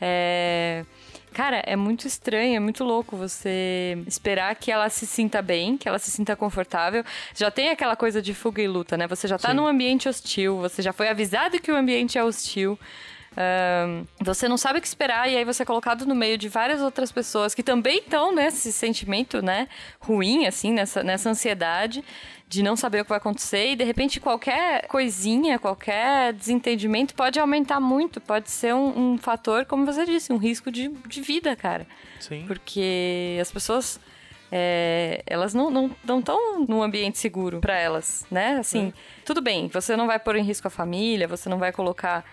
É. 0.00 0.84
Cara, 1.32 1.62
é 1.64 1.76
muito 1.76 2.08
estranho, 2.08 2.56
é 2.56 2.58
muito 2.58 2.82
louco 2.82 3.16
você 3.16 3.96
esperar 4.04 4.52
que 4.56 4.72
ela 4.72 4.88
se 4.88 5.06
sinta 5.06 5.40
bem, 5.40 5.76
que 5.76 5.88
ela 5.88 5.98
se 5.98 6.10
sinta 6.10 6.34
confortável. 6.34 7.04
Já 7.36 7.52
tem 7.52 7.68
aquela 7.70 7.94
coisa 7.94 8.20
de 8.20 8.34
fuga 8.34 8.60
e 8.60 8.66
luta, 8.66 8.96
né? 8.96 9.06
Você 9.06 9.28
já 9.28 9.38
tá 9.38 9.50
Sim. 9.50 9.54
num 9.54 9.66
ambiente 9.66 10.08
hostil, 10.08 10.56
você 10.58 10.82
já 10.82 10.92
foi 10.92 11.08
avisado 11.08 11.60
que 11.60 11.70
o 11.70 11.76
ambiente 11.76 12.18
é 12.18 12.24
hostil. 12.24 12.76
Ahn, 13.36 14.04
você 14.20 14.48
não 14.48 14.56
sabe 14.56 14.78
o 14.78 14.82
que 14.82 14.88
esperar 14.88 15.30
e 15.30 15.36
aí 15.36 15.44
você 15.44 15.62
é 15.62 15.66
colocado 15.66 16.04
no 16.04 16.14
meio 16.14 16.36
de 16.36 16.48
várias 16.48 16.80
outras 16.80 17.12
pessoas 17.12 17.54
que 17.54 17.62
também 17.62 17.98
estão 17.98 18.34
nesse 18.34 18.72
sentimento, 18.72 19.40
né, 19.40 19.68
ruim, 20.00 20.46
assim, 20.46 20.72
nessa, 20.72 21.02
nessa 21.02 21.30
ansiedade 21.30 22.04
de 22.48 22.64
não 22.64 22.74
saber 22.74 23.00
o 23.00 23.04
que 23.04 23.10
vai 23.10 23.18
acontecer 23.18 23.70
e 23.70 23.76
de 23.76 23.84
repente 23.84 24.18
qualquer 24.18 24.88
coisinha, 24.88 25.56
qualquer 25.56 26.32
desentendimento 26.32 27.14
pode 27.14 27.38
aumentar 27.38 27.78
muito, 27.78 28.20
pode 28.20 28.50
ser 28.50 28.74
um, 28.74 29.12
um 29.12 29.18
fator, 29.18 29.64
como 29.64 29.86
você 29.86 30.04
disse, 30.04 30.32
um 30.32 30.36
risco 30.36 30.68
de, 30.68 30.88
de 30.88 31.20
vida, 31.20 31.54
cara. 31.54 31.86
Sim. 32.18 32.44
Porque 32.48 33.38
as 33.40 33.52
pessoas. 33.52 34.00
é, 34.50 35.22
elas 35.26 35.54
não 35.54 35.68
estão 35.68 35.96
não, 36.04 36.18
estão 36.18 36.64
num 36.66 36.82
ambiente 36.82 37.18
seguro 37.18 37.60
para 37.60 37.78
elas, 37.78 38.26
né? 38.28 38.56
Assim, 38.58 38.92
tudo 39.24 39.40
bem, 39.40 39.68
você 39.68 39.96
não 39.96 40.08
vai 40.08 40.18
pôr 40.18 40.34
em 40.34 40.42
risco 40.42 40.66
a 40.66 40.70
família, 40.70 41.28
você 41.28 41.48
não 41.48 41.58
vai 41.58 41.70
colocar. 41.70 42.24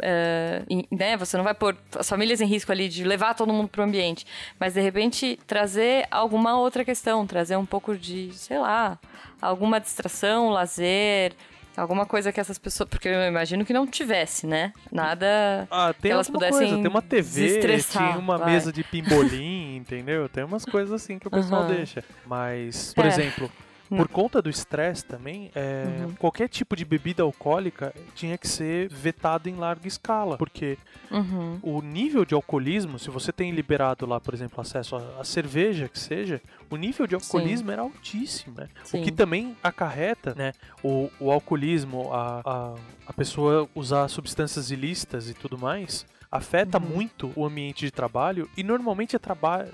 É, 0.00 0.62
em- 0.68 0.86
né? 0.90 1.16
Você 1.16 1.36
não 1.36 1.44
vai 1.44 1.54
pôr 1.54 1.76
as 1.98 2.08
famílias 2.08 2.40
em 2.40 2.46
risco 2.46 2.72
ali 2.72 2.88
de 2.88 3.04
levar 3.04 3.34
todo 3.34 3.52
mundo 3.52 3.68
pro 3.68 3.82
ambiente. 3.82 4.26
Mas 4.58 4.74
de 4.74 4.80
repente 4.80 5.38
trazer 5.46 6.06
alguma 6.10 6.58
outra 6.58 6.84
questão, 6.84 7.26
trazer 7.26 7.56
um 7.56 7.66
pouco 7.66 7.96
de, 7.96 8.32
sei 8.32 8.58
lá, 8.58 8.98
alguma 9.40 9.78
distração, 9.80 10.50
lazer, 10.50 11.32
alguma 11.76 12.04
coisa 12.06 12.32
que 12.32 12.40
essas 12.40 12.58
pessoas. 12.58 12.88
Porque 12.88 13.08
eu 13.08 13.22
imagino 13.28 13.64
que 13.64 13.72
não 13.72 13.86
tivesse, 13.86 14.46
né? 14.46 14.72
Nada. 14.90 15.68
Ah, 15.70 15.92
tem 15.92 16.08
que 16.10 16.12
elas 16.12 16.28
pudessem 16.28 16.58
coisa, 16.68 16.76
tem 16.82 16.88
uma 16.90 17.02
TV, 17.02 17.82
tinha 17.84 18.18
uma 18.18 18.38
vai. 18.38 18.52
mesa 18.52 18.72
de 18.72 18.82
pimbolim, 18.84 19.76
entendeu? 19.76 20.28
Tem 20.28 20.44
umas 20.44 20.64
coisas 20.64 20.92
assim 20.92 21.18
que 21.18 21.28
o 21.28 21.30
pessoal 21.30 21.62
Aham. 21.62 21.74
deixa. 21.76 22.04
Mas, 22.26 22.92
por 22.94 23.04
É. 23.04 23.08
exemplo, 23.08 23.50
por 23.96 24.08
conta 24.08 24.40
do 24.42 24.48
estresse 24.50 25.04
também, 25.04 25.50
é, 25.54 25.84
Uhum. 26.04 26.12
qualquer 26.14 26.48
tipo 26.48 26.74
de 26.76 26.84
bebida 26.84 27.22
alcoólica 27.22 27.94
tinha 28.14 28.36
que 28.38 28.48
ser 28.48 28.88
vetado 28.88 29.48
em 29.48 29.54
larga 29.56 29.86
escala, 29.88 30.36
porque 30.38 30.78
Uhum. 31.10 31.58
o 31.62 31.82
nível 31.82 32.24
de 32.24 32.34
alcoolismo, 32.34 32.98
se 32.98 33.10
você 33.10 33.32
tem 33.32 33.50
liberado 33.52 34.06
lá, 34.06 34.18
por 34.20 34.32
exemplo, 34.34 34.60
acesso 34.60 34.96
à 34.96 35.24
cerveja, 35.24 35.88
que 35.88 35.98
seja, 35.98 36.40
o 36.70 36.76
nível 36.76 37.06
de 37.06 37.14
alcoolismo 37.14 37.70
era 37.70 37.82
altíssimo, 37.82 38.54
né? 38.58 38.68
O 38.84 38.86
Sim. 38.88 39.02
que 39.02 39.12
também 39.12 39.56
acarreta, 39.62 40.34
né, 40.34 40.52
o, 40.82 41.10
o 41.20 41.30
alcoolismo, 41.30 42.12
a, 42.12 42.40
a, 42.44 42.74
a 43.06 43.12
pessoa 43.12 43.68
usar 43.74 44.08
substâncias 44.08 44.70
ilícitas 44.70 45.28
e 45.28 45.34
tudo 45.34 45.58
mais, 45.58 46.06
afeta 46.32 46.78
Uhum. 46.78 46.84
muito 46.86 47.30
o 47.36 47.44
ambiente 47.44 47.84
de 47.84 47.90
trabalho 47.90 48.48
e 48.56 48.62
normalmente 48.62 49.14
é, 49.14 49.20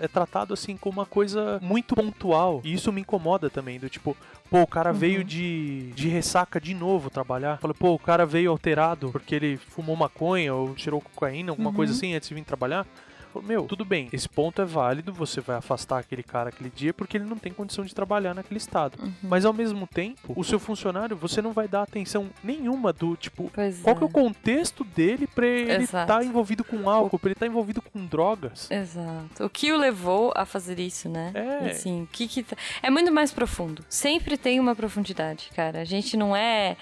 é 0.00 0.08
tratado 0.08 0.52
assim 0.52 0.76
como 0.76 0.98
uma 0.98 1.06
coisa 1.06 1.60
muito 1.62 1.94
pontual. 1.94 2.60
E 2.64 2.74
isso 2.74 2.92
me 2.92 3.00
incomoda 3.02 3.48
também, 3.48 3.78
do 3.78 3.88
tipo, 3.88 4.16
pô, 4.50 4.62
o 4.62 4.66
cara 4.66 4.92
veio 4.92 5.22
de, 5.22 5.92
de 5.94 6.08
ressaca 6.08 6.60
de 6.60 6.74
novo 6.74 7.10
trabalhar. 7.10 7.58
Fala, 7.58 7.72
pô, 7.72 7.94
o 7.94 7.98
cara 7.98 8.26
veio 8.26 8.50
alterado 8.50 9.10
porque 9.12 9.36
ele 9.36 9.56
fumou 9.56 9.94
maconha 9.94 10.52
ou 10.52 10.74
tirou 10.74 11.00
cocaína, 11.00 11.52
alguma 11.52 11.72
coisa 11.72 11.92
assim 11.92 12.14
antes 12.14 12.28
de 12.28 12.34
vir 12.34 12.44
trabalhar. 12.44 12.84
Meu, 13.42 13.64
tudo 13.64 13.84
bem, 13.84 14.08
esse 14.12 14.28
ponto 14.28 14.60
é 14.60 14.64
válido, 14.64 15.12
você 15.12 15.40
vai 15.40 15.56
afastar 15.56 15.98
aquele 15.98 16.22
cara 16.22 16.48
aquele 16.48 16.70
dia 16.70 16.92
porque 16.92 17.16
ele 17.16 17.24
não 17.24 17.36
tem 17.38 17.52
condição 17.52 17.84
de 17.84 17.94
trabalhar 17.94 18.34
naquele 18.34 18.58
estado. 18.58 18.98
Mas 19.22 19.44
ao 19.44 19.52
mesmo 19.52 19.86
tempo, 19.86 20.32
o 20.36 20.42
seu 20.44 20.58
funcionário, 20.58 21.16
você 21.16 21.40
não 21.40 21.52
vai 21.52 21.68
dar 21.68 21.82
atenção 21.82 22.28
nenhuma 22.42 22.92
do 22.92 23.16
tipo, 23.16 23.50
Pois 23.54 23.80
qual 23.80 23.94
é. 23.94 23.98
que 23.98 24.04
é 24.04 24.06
o 24.06 24.10
contexto 24.10 24.84
dele 24.84 25.26
pra 25.26 25.46
ele 25.46 25.84
estar 25.84 26.24
envolvido 26.24 26.64
com 26.64 26.88
álcool, 26.90 27.18
pra 27.18 27.28
ele 27.28 27.34
estar 27.34 27.46
envolvido 27.46 27.80
com 27.82 28.04
drogas. 28.06 28.70
Exato. 28.70 29.44
O 29.44 29.50
que 29.50 29.72
o 29.72 29.76
levou 29.76 30.32
a 30.34 30.44
fazer 30.44 30.78
isso, 30.78 31.08
né? 31.08 31.30
É. 31.34 31.70
Assim, 31.70 32.02
o 32.02 32.06
que 32.06 32.26
que 32.28 32.42
tá- 32.42 32.56
É 32.82 32.90
muito 32.90 33.12
mais 33.12 33.32
profundo. 33.32 33.84
Sempre 33.88 34.36
tem 34.36 34.58
uma 34.60 34.74
profundidade, 34.74 35.50
cara. 35.54 35.80
A 35.80 35.84
gente 35.84 36.16
não 36.16 36.34
é 36.34 36.76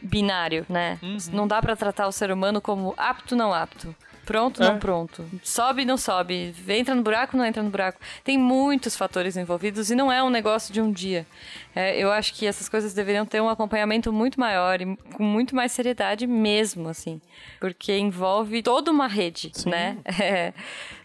binário, 0.00 0.66
né? 0.68 0.98
Uhum. 1.02 1.16
Não 1.32 1.46
dá 1.46 1.60
pra 1.62 1.76
tratar 1.76 2.06
o 2.08 2.12
ser 2.12 2.30
humano 2.32 2.60
como 2.60 2.92
apto, 2.96 3.36
não 3.36 3.52
apto. 3.54 3.94
Pronto, 4.24 4.62
É. 4.62 4.66
não 4.68 4.78
pronto. 4.78 5.24
Sobe, 5.42 5.84
não 5.84 5.96
sobe. 5.96 6.54
Entra 6.68 6.94
no 6.94 7.02
buraco, 7.02 7.36
não 7.36 7.44
entra 7.44 7.62
no 7.62 7.70
buraco. 7.70 8.00
Tem 8.22 8.38
muitos 8.38 8.94
fatores 8.96 9.36
envolvidos 9.36 9.90
e 9.90 9.94
não 9.94 10.12
é 10.12 10.22
um 10.22 10.30
negócio 10.30 10.72
de 10.72 10.80
um 10.80 10.92
dia. 10.92 11.26
É, 11.74 11.96
eu 11.98 12.12
acho 12.12 12.34
que 12.34 12.46
essas 12.46 12.68
coisas 12.68 12.92
deveriam 12.92 13.24
ter 13.24 13.40
um 13.40 13.48
acompanhamento 13.48 14.12
muito 14.12 14.38
maior 14.38 14.80
e 14.80 14.96
com 15.14 15.22
muito 15.22 15.56
mais 15.56 15.72
seriedade 15.72 16.26
mesmo, 16.26 16.88
assim. 16.88 17.20
Porque 17.60 17.96
envolve 17.96 18.62
toda 18.62 18.90
uma 18.90 19.06
rede, 19.06 19.50
Sim. 19.54 19.70
né? 19.70 19.96
É, 20.22 20.52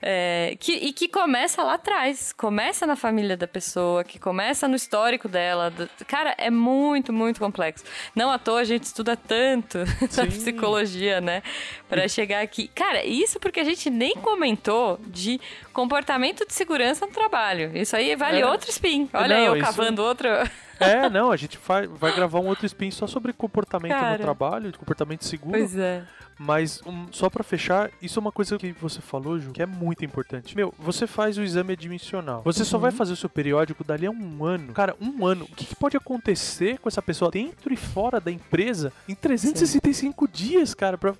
é, 0.02 0.56
que, 0.60 0.74
e 0.74 0.94
que 0.94 1.08
começa 1.08 1.64
lá 1.64 1.74
atrás. 1.76 2.32
Começa 2.34 2.86
na 2.86 2.96
família 2.96 3.36
da 3.36 3.48
pessoa, 3.48 4.04
que 4.04 4.20
começa 4.20 4.68
no 4.68 4.76
histórico 4.76 5.28
dela. 5.28 5.72
do- 5.72 5.90
cara, 6.06 6.36
é 6.38 6.50
muito, 6.52 7.12
muito 7.12 7.40
complexo. 7.40 7.84
Não 8.16 8.30
à 8.30 8.38
toa 8.38 8.60
a 8.60 8.64
gente 8.64 8.84
estuda 8.84 9.18
tanto 9.18 9.80
Sim. 10.10 10.22
na 10.22 10.28
psicologia, 10.28 11.20
né? 11.22 11.42
Pra 11.90 12.08
chegar 12.08 12.42
aqui. 12.42 12.68
Cara, 12.68 13.04
isso 13.06 13.40
porque 13.40 13.60
a 13.60 13.64
gente 13.64 13.90
nem 13.90 14.16
comentou 14.18 15.00
de 15.08 15.40
comportamento 15.78 16.44
de 16.46 16.54
segurança 16.56 17.06
no 17.06 17.12
trabalho. 17.12 17.72
Isso 17.78 17.96
aí 17.96 18.16
vale 18.16 18.42
É. 18.42 18.46
outro 18.48 18.68
spin. 18.72 19.08
Olha 19.14 19.36
Não, 19.38 19.46
eu 19.46 19.56
isso- 19.58 19.66
cavando 19.66 20.04
outro. 20.04 20.28
É, 20.80 21.10
não, 21.10 21.32
a 21.32 21.36
gente 21.36 21.58
vai, 21.68 21.88
vai 21.88 22.14
gravar 22.16 22.40
um 22.40 22.46
outro 22.46 22.64
spin 22.68 22.92
só 22.92 23.08
sobre 23.08 23.34
comportamento 23.34 23.94
no 23.96 24.00
Cara. 24.00 24.20
trabalho, 24.20 24.72
de 24.72 24.78
comportamento 24.78 25.24
seguro. 25.26 25.58
Pois 25.58 25.76
é. 25.76 26.04
Mas 26.40 26.82
um, 26.86 27.08
só 27.12 27.30
pra 27.30 27.44
fechar, 27.44 27.90
isso 28.02 28.20
é 28.20 28.22
uma 28.22 28.32
coisa 28.32 28.58
que 28.58 28.72
você 28.74 29.02
falou, 29.02 29.40
Ju, 29.40 29.52
que 29.52 29.62
é 29.62 29.66
muito 29.66 30.06
importante. 30.06 30.56
Meu, 30.56 30.74
você 30.78 31.08
faz 31.08 31.38
o 31.38 31.44
exame 31.44 31.74
admissional. 31.74 32.42
Você 32.44 32.64
só 32.64 32.78
Uhum. 32.78 32.82
vai 32.82 32.92
fazer 32.92 33.14
o 33.14 33.16
seu 33.16 33.30
periódico 33.30 33.84
dali 33.84 34.06
a 34.06 34.12
um 34.12 34.46
ano. 34.46 34.74
Cara, 34.74 34.96
um 35.02 35.26
ano. 35.26 35.46
O 35.46 35.56
que, 35.56 35.66
que 35.66 35.76
pode 35.76 35.98
acontecer 35.98 36.78
com 36.80 36.88
essa 36.90 37.02
pessoa 37.02 37.32
dentro 37.32 37.74
e 37.74 37.78
fora 37.78 38.20
da 38.20 38.32
empresa 38.32 38.92
em 39.10 39.16
365 39.16 40.28
dias, 40.28 40.74
cara? 40.74 40.98
Pra, 40.98 41.14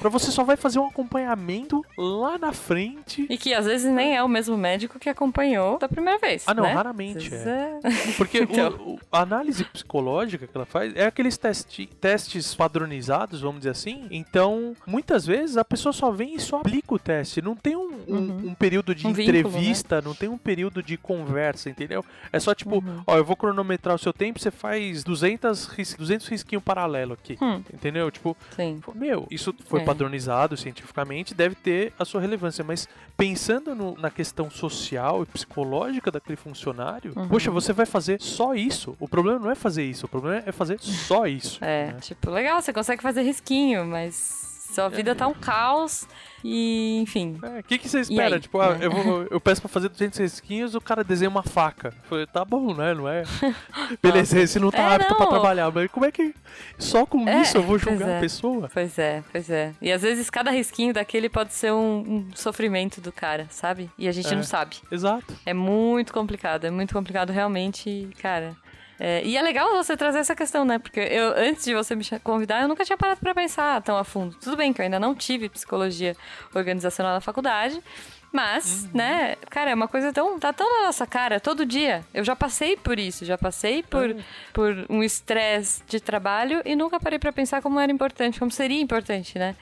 pra 0.00 0.10
você 0.10 0.30
só 0.30 0.44
vai 0.44 0.56
fazer 0.56 0.78
um 0.78 0.86
acompanhamento 0.86 1.84
lá 1.96 2.36
na 2.38 2.52
frente. 2.52 3.26
E 3.30 3.38
que 3.38 3.54
às 3.54 3.64
vezes 3.66 3.90
nem 3.90 4.16
é 4.16 4.22
o 4.22 4.28
mesmo 4.28 4.56
médico 4.56 4.98
que 4.98 5.08
acompanhou 5.08 5.78
da 5.78 5.88
primeira 5.88 6.18
vez. 6.18 6.44
Ah, 6.46 6.54
não, 6.54 6.64
né? 6.64 6.72
raramente 6.72 7.32
é. 7.34 7.78
é. 7.84 8.12
Porque 8.16 8.40
o- 8.40 8.42
Então. 8.42 8.68
o- 8.80 8.98
a 9.10 9.20
análise 9.22 9.64
psicológica 9.64 10.46
que 10.46 10.56
ela 10.56 10.66
faz 10.66 10.94
é 10.94 11.06
aqueles 11.06 11.36
testi- 11.38 11.86
testes 12.00 12.54
padronizados, 12.54 13.40
vamos 13.40 13.60
dizer 13.60 13.70
assim. 13.70 14.06
Então, 14.10 14.41
muitas 14.86 15.26
vezes 15.26 15.56
a 15.56 15.64
pessoa 15.64 15.92
só 15.92 16.10
vem 16.10 16.34
e 16.36 16.40
só 16.40 16.56
aplica 16.58 16.94
o 16.94 16.98
teste. 16.98 17.40
Não 17.42 17.54
tem 17.56 17.76
um, 17.76 17.90
um- 18.08 18.14
Uhum. 18.16 18.48
um 18.48 18.54
período 18.54 18.94
de 18.94 19.06
Um 19.06 19.12
vínculo, 19.12 19.38
entrevista, 19.38 20.00
não 20.02 20.14
tem 20.14 20.28
um 20.28 20.38
período 20.38 20.82
de 20.82 20.96
conversa, 20.96 21.68
entendeu? 21.70 22.04
É 22.32 22.38
só 22.40 22.54
tipo, 22.54 22.76
Uhum. 22.76 23.02
ó, 23.06 23.16
eu 23.16 23.24
vou 23.24 23.36
cronometrar 23.36 23.94
o 23.94 23.98
seu 23.98 24.12
tempo, 24.12 24.38
você 24.38 24.50
faz 24.50 25.02
200, 25.04 25.66
ris 25.66 25.94
200 25.94 26.26
risquinhos 26.28 26.62
paralelo 26.64 27.12
aqui. 27.14 27.36
Hum. 27.40 27.62
Entendeu? 27.72 28.10
Tipo, 28.10 28.36
Sim. 28.56 28.80
meu, 28.94 29.26
isso 29.30 29.54
foi 29.66 29.80
É. 29.80 29.84
padronizado 29.84 30.56
cientificamente, 30.56 31.34
deve 31.34 31.54
ter 31.54 31.92
a 31.98 32.04
sua 32.04 32.20
relevância, 32.20 32.62
mas 32.64 32.88
pensando 33.16 33.74
no- 33.74 33.96
na 33.96 34.10
questão 34.10 34.50
social 34.50 35.22
e 35.22 35.26
psicológica 35.26 36.10
daquele 36.10 36.36
funcionário, 36.36 37.12
Uhum. 37.16 37.28
poxa, 37.28 37.50
você 37.50 37.72
vai 37.72 37.86
fazer 37.86 38.20
só 38.20 38.54
isso. 38.54 38.96
O 38.98 39.08
problema 39.08 39.38
não 39.38 39.50
é 39.50 39.54
fazer 39.54 39.84
isso, 39.84 40.06
o 40.06 40.08
problema 40.08 40.42
é 40.46 40.52
fazer 40.52 40.78
só 40.80 41.26
isso. 41.26 41.58
É, 41.62 41.92
né? 41.92 41.98
tipo, 42.00 42.30
legal, 42.30 42.60
você 42.60 42.72
consegue 42.72 43.02
fazer 43.02 43.22
risquinho, 43.22 43.84
mas 43.86 44.51
Sua 44.72 44.88
vida 44.88 45.14
tá 45.14 45.26
um 45.28 45.34
caos 45.34 46.06
e, 46.42 46.98
enfim. 47.02 47.38
O 47.42 47.46
é, 47.46 47.62
que, 47.62 47.76
que 47.78 47.88
você 47.88 48.00
espera? 48.00 48.40
Tipo, 48.40 48.58
ah, 48.60 48.76
É. 48.80 48.86
eu, 48.86 48.90
vou, 48.90 49.26
eu 49.30 49.40
peço 49.40 49.60
pra 49.60 49.68
fazer 49.68 49.88
200 49.90 50.18
risquinhos, 50.18 50.74
o 50.74 50.80
cara 50.80 51.04
desenha 51.04 51.28
uma 51.28 51.42
faca. 51.42 51.88
Eu 51.88 52.08
falei, 52.08 52.26
tá 52.26 52.44
bom, 52.44 52.74
né? 52.74 52.94
Não 52.94 53.06
é? 53.08 53.22
Beleza, 54.02 54.40
esse 54.40 54.58
não 54.58 54.70
tá 54.70 54.78
É, 54.92 54.94
apto 54.96 55.14
pra 55.14 55.24
não. 55.26 55.30
trabalhar, 55.30 55.70
mas 55.70 55.90
como 55.90 56.06
é 56.06 56.10
que 56.10 56.34
só 56.78 57.04
com 57.04 57.28
É, 57.28 57.42
isso 57.42 57.56
eu 57.58 57.62
vou 57.62 57.78
julgar 57.78 58.08
é. 58.08 58.16
a 58.16 58.20
pessoa? 58.20 58.70
Pois 58.72 58.98
é, 58.98 59.22
pois 59.30 59.50
é. 59.50 59.72
E 59.80 59.92
às 59.92 60.02
vezes 60.02 60.30
cada 60.30 60.50
risquinho 60.50 60.94
daquele 60.94 61.28
pode 61.28 61.52
ser 61.52 61.72
um, 61.72 61.98
um 62.00 62.28
sofrimento 62.34 63.00
do 63.00 63.12
cara, 63.12 63.46
sabe? 63.50 63.90
E 63.98 64.08
a 64.08 64.12
gente 64.12 64.32
É. 64.32 64.34
não 64.36 64.42
sabe. 64.42 64.76
Exato. 64.90 65.34
É 65.44 65.52
muito 65.52 66.12
complicado, 66.12 66.64
é 66.64 66.70
muito 66.70 66.94
complicado 66.94 67.30
realmente, 67.30 68.08
cara. 68.20 68.56
É, 69.04 69.20
e 69.24 69.36
é 69.36 69.42
legal 69.42 69.68
você 69.72 69.96
trazer 69.96 70.20
essa 70.20 70.36
questão, 70.36 70.64
né? 70.64 70.78
Porque 70.78 71.00
eu, 71.00 71.34
antes 71.36 71.64
de 71.64 71.74
você 71.74 71.96
me 71.96 72.04
convidar, 72.22 72.62
eu 72.62 72.68
nunca 72.68 72.84
tinha 72.84 72.96
parado 72.96 73.18
pra 73.18 73.34
pensar 73.34 73.82
tão 73.82 73.96
a 73.96 74.04
fundo. 74.04 74.36
Tudo 74.40 74.56
bem 74.56 74.72
que 74.72 74.80
eu 74.80 74.84
ainda 74.84 75.00
não 75.00 75.12
tive 75.12 75.48
psicologia 75.48 76.16
organizacional 76.54 77.12
na 77.12 77.20
faculdade, 77.20 77.82
mas, 78.30 78.88
né, 78.94 79.34
cara, 79.50 79.72
é 79.72 79.74
uma 79.74 79.88
coisa 79.88 80.12
tão. 80.12 80.38
tá 80.38 80.52
tão 80.52 80.80
na 80.80 80.86
nossa 80.86 81.04
cara 81.04 81.40
todo 81.40 81.66
dia. 81.66 82.04
Eu 82.14 82.22
já 82.24 82.36
passei 82.36 82.76
por 82.76 82.96
isso, 82.96 83.24
já 83.24 83.36
passei 83.36 83.82
por, 83.82 84.14
por 84.52 84.86
um 84.88 85.02
estresse 85.02 85.82
de 85.88 85.98
trabalho 85.98 86.62
e 86.64 86.76
nunca 86.76 87.00
parei 87.00 87.18
pra 87.18 87.32
pensar 87.32 87.60
como 87.60 87.80
era 87.80 87.90
importante, 87.90 88.38
como 88.38 88.52
seria 88.52 88.80
importante, 88.80 89.36
né? 89.36 89.56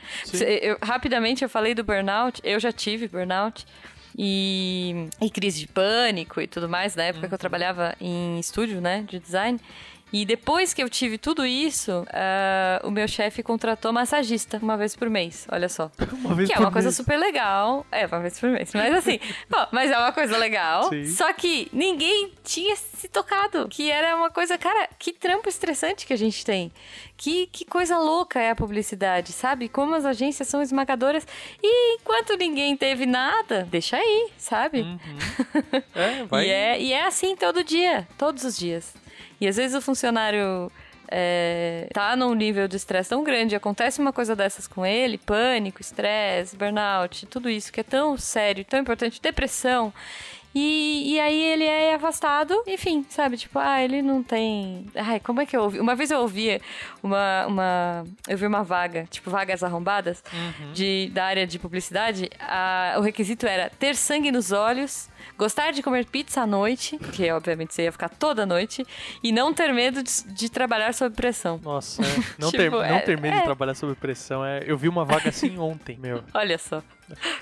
Eu- 0.63 0.77
rapidamente 0.83 1.43
eu 1.43 1.49
falei 1.49 1.75
do 1.75 1.83
burnout, 1.83 2.43
eu 2.45 2.61
já 2.61 2.71
tive 2.73 3.09
burnout. 3.09 3.67
E, 4.23 5.09
e 5.19 5.31
crise 5.31 5.61
de 5.61 5.67
pânico 5.67 6.43
e 6.43 6.47
tudo 6.47 6.69
mais, 6.69 6.95
na 6.95 7.05
época 7.05 7.27
que 7.27 7.33
eu 7.33 7.39
trabalhava 7.39 7.97
em 7.99 8.39
estúdio, 8.39 8.79
né, 8.79 9.03
de 9.09 9.19
design. 9.19 9.59
E 10.13 10.25
depois 10.25 10.75
que 10.75 10.83
eu 10.83 10.89
tive 10.89 11.19
tudo 11.19 11.47
isso, 11.47 12.05
ah, 12.13 12.81
o 12.85 12.91
meu 12.91 13.07
chefe 13.07 13.43
contratou 13.43 13.93
massagista 13.93 14.59
uma 14.61 14.77
vez 14.77 14.97
por 14.97 15.09
mês, 15.09 15.47
olha 15.51 15.69
só. 15.69 15.91
Uma 16.25 16.35
vez 16.35 16.49
Que 16.49 16.55
é 16.55 16.57
por 16.57 16.65
uma 16.65 16.73
coisa 16.73 16.89
mês. 16.89 16.97
super 16.97 17.17
legal. 17.19 17.87
É, 17.91 18.07
uma 18.07 18.21
vez 18.21 18.39
por 18.39 18.51
mês. 18.51 18.71
Mas 18.75 18.95
assim, 18.95 19.19
bom, 19.49 19.67
mas 19.73 19.91
é 19.91 19.97
uma 19.99 20.13
coisa 20.13 20.37
legal. 20.37 20.89
Sim. 20.89 21.07
Só 21.07 21.33
que 21.33 21.69
ninguém 21.73 22.33
tinha 22.45 22.77
se 22.77 23.09
tocado. 23.09 23.69
Que 23.69 23.91
era 23.91 24.17
uma 24.17 24.31
coisa, 24.31 24.59
cara, 24.59 24.89
que 24.99 25.13
trampo 25.13 25.49
estressante 25.49 26.07
que 26.07 26.13
a 26.13 26.17
gente 26.17 26.45
tem. 26.45 26.71
Que, 27.17 27.47
que 27.47 27.65
coisa 27.65 27.99
louca 27.99 28.41
é 28.41 28.51
a 28.51 28.57
publicidade, 28.57 29.33
sabe? 29.33 29.69
Como 29.69 29.95
as 29.95 30.05
agências 30.05 30.49
são 30.49 30.61
esmagadoras. 30.63 31.27
E 31.63 31.95
enquanto 31.97 32.37
ninguém 32.37 32.77
teve 32.77 33.07
nada, 33.07 33.67
deixa 33.71 33.97
aí, 33.97 34.31
sabe? 34.37 34.85
É, 35.95 36.25
vai. 36.29 36.47
E 36.47 36.51
é, 36.51 36.81
e 36.81 36.93
é 36.93 37.07
assim 37.07 37.37
todo 37.37 37.63
dia, 37.65 38.07
todos 38.19 38.45
os 38.45 38.57
dias. 38.57 38.95
E 39.41 39.49
às 39.49 39.57
vezes 39.57 39.77
o 39.77 39.81
funcionário 39.81 40.71
é, 41.11 41.89
tá 41.93 42.15
num 42.15 42.35
nível 42.35 42.69
de 42.69 42.77
estresse 42.77 43.11
tão 43.11 43.25
grande, 43.25 43.57
acontece 43.57 44.01
uma 44.01 44.13
coisa 44.13 44.37
dessas 44.37 44.69
com 44.69 44.87
ele, 44.87 45.19
pânico, 45.19 45.81
estresse, 45.81 46.57
burnout, 46.57 47.27
tudo 47.27 47.51
isso 47.51 47.73
que 47.73 47.81
é 47.81 47.83
tão 47.83 48.17
sério, 48.17 48.65
tão 48.65 48.79
importante, 48.79 49.21
depressão. 49.21 49.93
E, 50.55 51.15
e 51.15 51.21
aí 51.21 51.41
ele 51.43 51.65
é 51.65 51.95
afastado, 51.95 52.61
enfim, 52.67 53.05
sabe? 53.09 53.37
Tipo, 53.37 53.59
ah, 53.61 53.81
ele 53.83 54.03
não 54.03 54.21
tem. 54.23 54.87
Ai, 54.97 55.21
como 55.21 55.41
é 55.41 55.47
que 55.47 55.57
eu 55.57 55.63
ouvi? 55.63 55.79
Uma 55.79 55.95
vez 55.95 56.11
eu 56.11 56.19
ouvi 56.21 56.61
uma. 57.03 57.47
uma 57.47 58.05
eu 58.27 58.37
vi 58.37 58.47
uma 58.47 58.65
vaga, 58.65 59.07
tipo, 59.09 59.31
vagas 59.31 59.63
arrombadas, 59.63 60.25
de, 60.75 61.09
da 61.15 61.25
área 61.25 61.47
de 61.47 61.59
publicidade. 61.59 62.29
A, 62.41 62.95
o 62.99 63.01
requisito 63.01 63.47
era 63.47 63.71
ter 63.71 63.95
sangue 63.95 64.33
nos 64.33 64.51
olhos, 64.51 65.09
gostar 65.39 65.71
de 65.73 65.83
comer 65.85 66.05
pizza 66.07 66.41
à 66.43 66.47
noite, 66.47 66.99
que 66.99 67.31
obviamente 67.31 67.73
você 67.73 67.85
ia 67.85 67.93
ficar 67.93 68.09
toda 68.09 68.45
noite, 68.45 68.85
e 69.23 69.31
não 69.31 69.55
ter 69.55 69.73
medo 69.73 70.03
de, 70.03 70.25
de 70.35 70.49
trabalhar 70.51 70.93
sob 70.95 71.15
pressão. 71.15 71.61
Nossa, 71.63 72.03
é. 72.03 72.07
não, 72.39 72.51
Tipo, 72.51 72.63
ter, 72.63 72.71
não 72.73 72.83
é- 72.85 72.99
ter 73.01 73.21
medo 73.21 73.37
é. 73.37 73.39
de 73.39 73.45
trabalhar 73.45 73.75
sob 73.75 73.95
pressão. 73.95 74.45
É, 74.45 74.65
eu 74.67 74.77
vi 74.77 74.89
uma 74.89 75.05
vaga 75.05 75.29
assim 75.29 75.57
ontem, 75.61 75.97
meu. 75.97 76.25
Olha 76.35 76.59
só. 76.59 76.83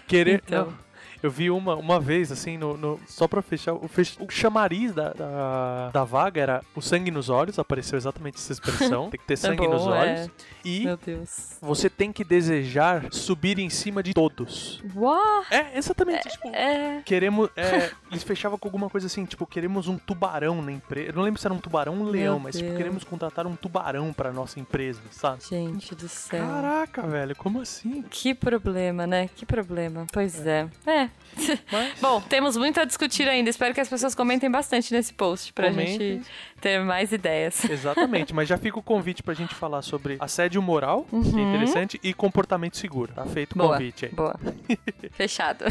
Querer. 0.06 0.42
Então. 0.46 0.66
não, 0.66 0.87
eu 1.22 1.30
vi 1.30 1.50
uma, 1.50 1.74
uma 1.76 1.98
vez, 2.00 2.30
assim, 2.32 2.56
no, 2.56 2.76
no- 2.76 3.00
só 3.06 3.26
pra 3.28 3.42
fechar. 3.42 3.74
O, 3.74 3.88
fech, 3.88 4.16
o 4.20 4.30
chamariz 4.30 4.92
da, 4.94 5.12
da, 5.12 5.90
da 5.92 6.04
vaga 6.04 6.40
era 6.40 6.62
o 6.74 6.80
sangue 6.80 7.10
nos 7.10 7.28
olhos, 7.28 7.58
apareceu 7.58 7.96
exatamente 7.96 8.36
essa 8.36 8.52
expressão. 8.52 9.10
tem 9.10 9.18
que 9.20 9.26
ter 9.26 9.36
sangue 9.38 9.66
bom, 9.66 9.72
nos 9.74 9.86
é. 9.86 9.88
olhos. 9.90 10.30
E 10.64 10.84
Meu 10.84 10.96
Deus. 10.96 11.56
você 11.60 11.88
tem 11.88 12.12
que 12.12 12.22
desejar 12.24 13.06
subir 13.12 13.58
em 13.58 13.70
cima 13.70 14.02
de 14.02 14.12
todos. 14.12 14.82
Uau! 14.94 15.44
É, 15.50 15.76
exatamente. 15.78 16.28
tipo, 16.28 16.48
É. 16.48 17.00
Queremos. 17.04 17.48
é, 17.56 17.90
eles 18.10 18.22
fechavam 18.22 18.58
com 18.58 18.68
alguma 18.68 18.90
coisa 18.90 19.06
assim, 19.06 19.24
tipo, 19.24 19.46
queremos 19.46 19.88
um 19.88 19.96
tubarão 19.98 20.60
na 20.62 20.72
empresa. 20.72 21.10
Eu 21.10 21.14
não 21.14 21.22
lembro 21.22 21.40
se 21.40 21.46
era 21.46 21.54
um 21.54 21.58
tubarão 21.58 21.94
ou 21.98 22.00
um 22.00 22.10
leão, 22.10 22.38
mas 22.38 22.56
tipo, 22.56 22.76
queremos 22.76 23.04
contratar 23.04 23.46
um 23.46 23.56
tubarão 23.56 24.12
pra 24.12 24.32
nossa 24.32 24.58
empresa, 24.60 25.00
sabe? 25.10 25.42
Gente 25.48 25.94
do 25.94 26.08
céu. 26.08 26.44
Caraca, 26.46 27.02
velho, 27.06 27.34
como 27.36 27.60
assim? 27.60 28.02
Que 28.10 28.34
problema, 28.34 29.06
né? 29.06 29.28
Que 29.34 29.46
problema. 29.46 30.06
Pois 30.12 30.46
é. 30.46 30.68
É. 30.86 31.07
Mas- 31.70 32.00
Bom, 32.00 32.20
temos 32.20 32.56
muito 32.56 32.80
a 32.80 32.84
discutir 32.84 33.28
ainda. 33.28 33.48
Espero 33.48 33.72
que 33.74 33.80
as 33.80 33.88
pessoas 33.88 34.14
comentem 34.14 34.50
bastante 34.50 34.92
nesse 34.92 35.12
post 35.14 35.52
pra 35.52 35.68
Comentem. 35.70 35.96
gente 36.18 36.26
ter 36.60 36.80
mais 36.80 37.12
ideias. 37.12 37.64
Exatamente, 37.70 38.34
mas 38.34 38.48
já 38.48 38.58
fica 38.58 38.78
o 38.78 38.82
convite 38.82 39.22
pra 39.22 39.34
gente 39.34 39.54
falar 39.54 39.82
sobre 39.82 40.16
assédio 40.18 40.60
moral, 40.60 41.06
que 41.10 41.16
é 41.38 41.42
interessante, 41.42 42.00
e 42.02 42.12
comportamento 42.12 42.76
seguro. 42.76 43.12
Tá 43.14 43.24
feito 43.26 43.52
o 43.52 43.58
convite 43.58 44.06
aí. 44.06 44.12
Boa. 44.12 44.34
Fechado. 45.12 45.64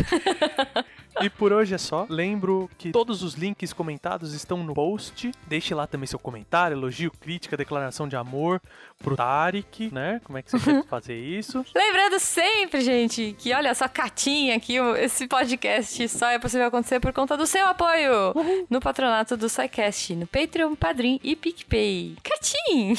E 1.21 1.29
por 1.29 1.51
hoje 1.51 1.73
é 1.73 1.77
só. 1.77 2.05
Lembro 2.09 2.69
que 2.77 2.91
todos 2.91 3.23
os 3.23 3.33
links 3.33 3.73
comentados 3.73 4.33
estão 4.33 4.63
no 4.63 4.73
post. 4.73 5.31
Deixe 5.47 5.73
lá 5.73 5.87
também 5.87 6.07
seu 6.07 6.19
comentário, 6.19 6.75
elogio, 6.75 7.11
crítica, 7.11 7.57
declaração 7.57 8.07
de 8.07 8.15
amor 8.15 8.61
pro 8.99 9.15
Tarek, 9.15 9.93
né? 9.93 10.21
Como 10.23 10.37
é 10.37 10.41
que 10.41 10.51
você 10.51 10.59
quer 10.59 10.85
fazer 10.87 11.17
isso? 11.17 11.65
Lembrando 11.75 12.19
sempre, 12.19 12.81
gente, 12.81 13.35
que 13.37 13.53
olha 13.53 13.73
só, 13.73 13.87
catinha 13.87 14.55
aqui, 14.55 14.77
esse 14.99 15.27
podcast 15.27 16.07
só 16.09 16.27
é 16.27 16.39
possível 16.39 16.67
acontecer 16.67 16.99
por 16.99 17.13
conta 17.13 17.35
do 17.35 17.47
seu 17.47 17.65
apoio 17.67 18.33
no 18.69 18.79
patronato 18.79 19.35
do 19.35 19.49
SciCast, 19.49 20.15
no 20.15 20.27
Patreon, 20.27 20.75
Padrim 20.75 21.19
e 21.23 21.35
PicPay. 21.35 22.15
Catim! 22.23 22.93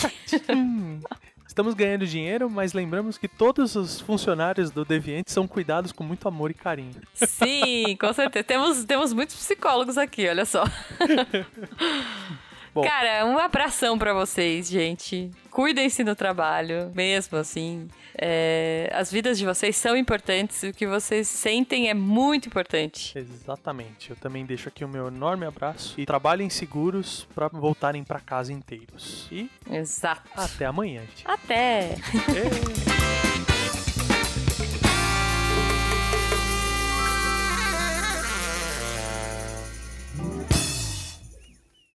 Hum, 0.55 1.01
Estamos 1.59 1.75
ganhando 1.75 2.07
dinheiro, 2.07 2.49
mas 2.49 2.73
lembramos 2.73 3.18
que 3.18 3.27
todos 3.27 3.75
os 3.75 4.01
funcionários 4.01 4.71
do 4.71 4.85
Deviante 4.85 5.33
são 5.33 5.49
cuidados 5.49 5.90
com 5.90 6.05
muito 6.05 6.29
amor 6.29 6.53
e 6.53 6.55
carinho. 6.55 6.94
Sim, 7.14 7.97
com 8.01 8.12
certeza. 8.12 8.44
Temos, 8.44 8.85
temos 8.85 9.12
muitos 9.12 9.35
psicólogos 9.35 9.99
aqui, 9.99 10.29
olha 10.29 10.44
só. 10.44 10.62
Bom. 12.75 12.83
Cara, 12.83 13.25
um 13.27 13.39
abração 13.39 13.99
pra 13.99 14.13
vocês, 14.13 14.69
gente. 14.69 15.31
Cuidem-se 15.51 16.05
no 16.05 16.15
trabalho, 16.15 16.93
mesmo 16.95 17.37
assim. 17.39 17.89
É, 18.17 18.91
as 18.93 19.11
vidas 19.11 19.39
de 19.39 19.45
vocês 19.45 19.77
são 19.77 19.97
importantes, 19.97 20.63
o 20.63 20.73
que 20.73 20.87
vocês 20.87 21.29
sentem 21.29 21.89
é 21.89 21.95
muito 21.95 22.49
importante. 22.49 23.17
Exatamente. 23.17 24.11
Eu 24.11 24.17
também 24.17 24.45
deixo 24.45 24.69
aqui 24.69 24.85
o 24.85 24.89
meu 24.89 25.09
enorme 25.09 25.47
abraço 25.47 25.95
e 25.97 26.05
trabalhem 26.05 26.51
seguros 26.51 27.27
para 27.35 27.49
voltarem 27.49 28.05
para 28.05 28.21
casa 28.21 28.53
inteiros. 28.53 29.29
E 29.31 29.51
Exato. 29.71 30.29
até 30.35 30.67
amanhã, 30.67 31.01
gente. 31.03 31.25
Até! 31.25 31.97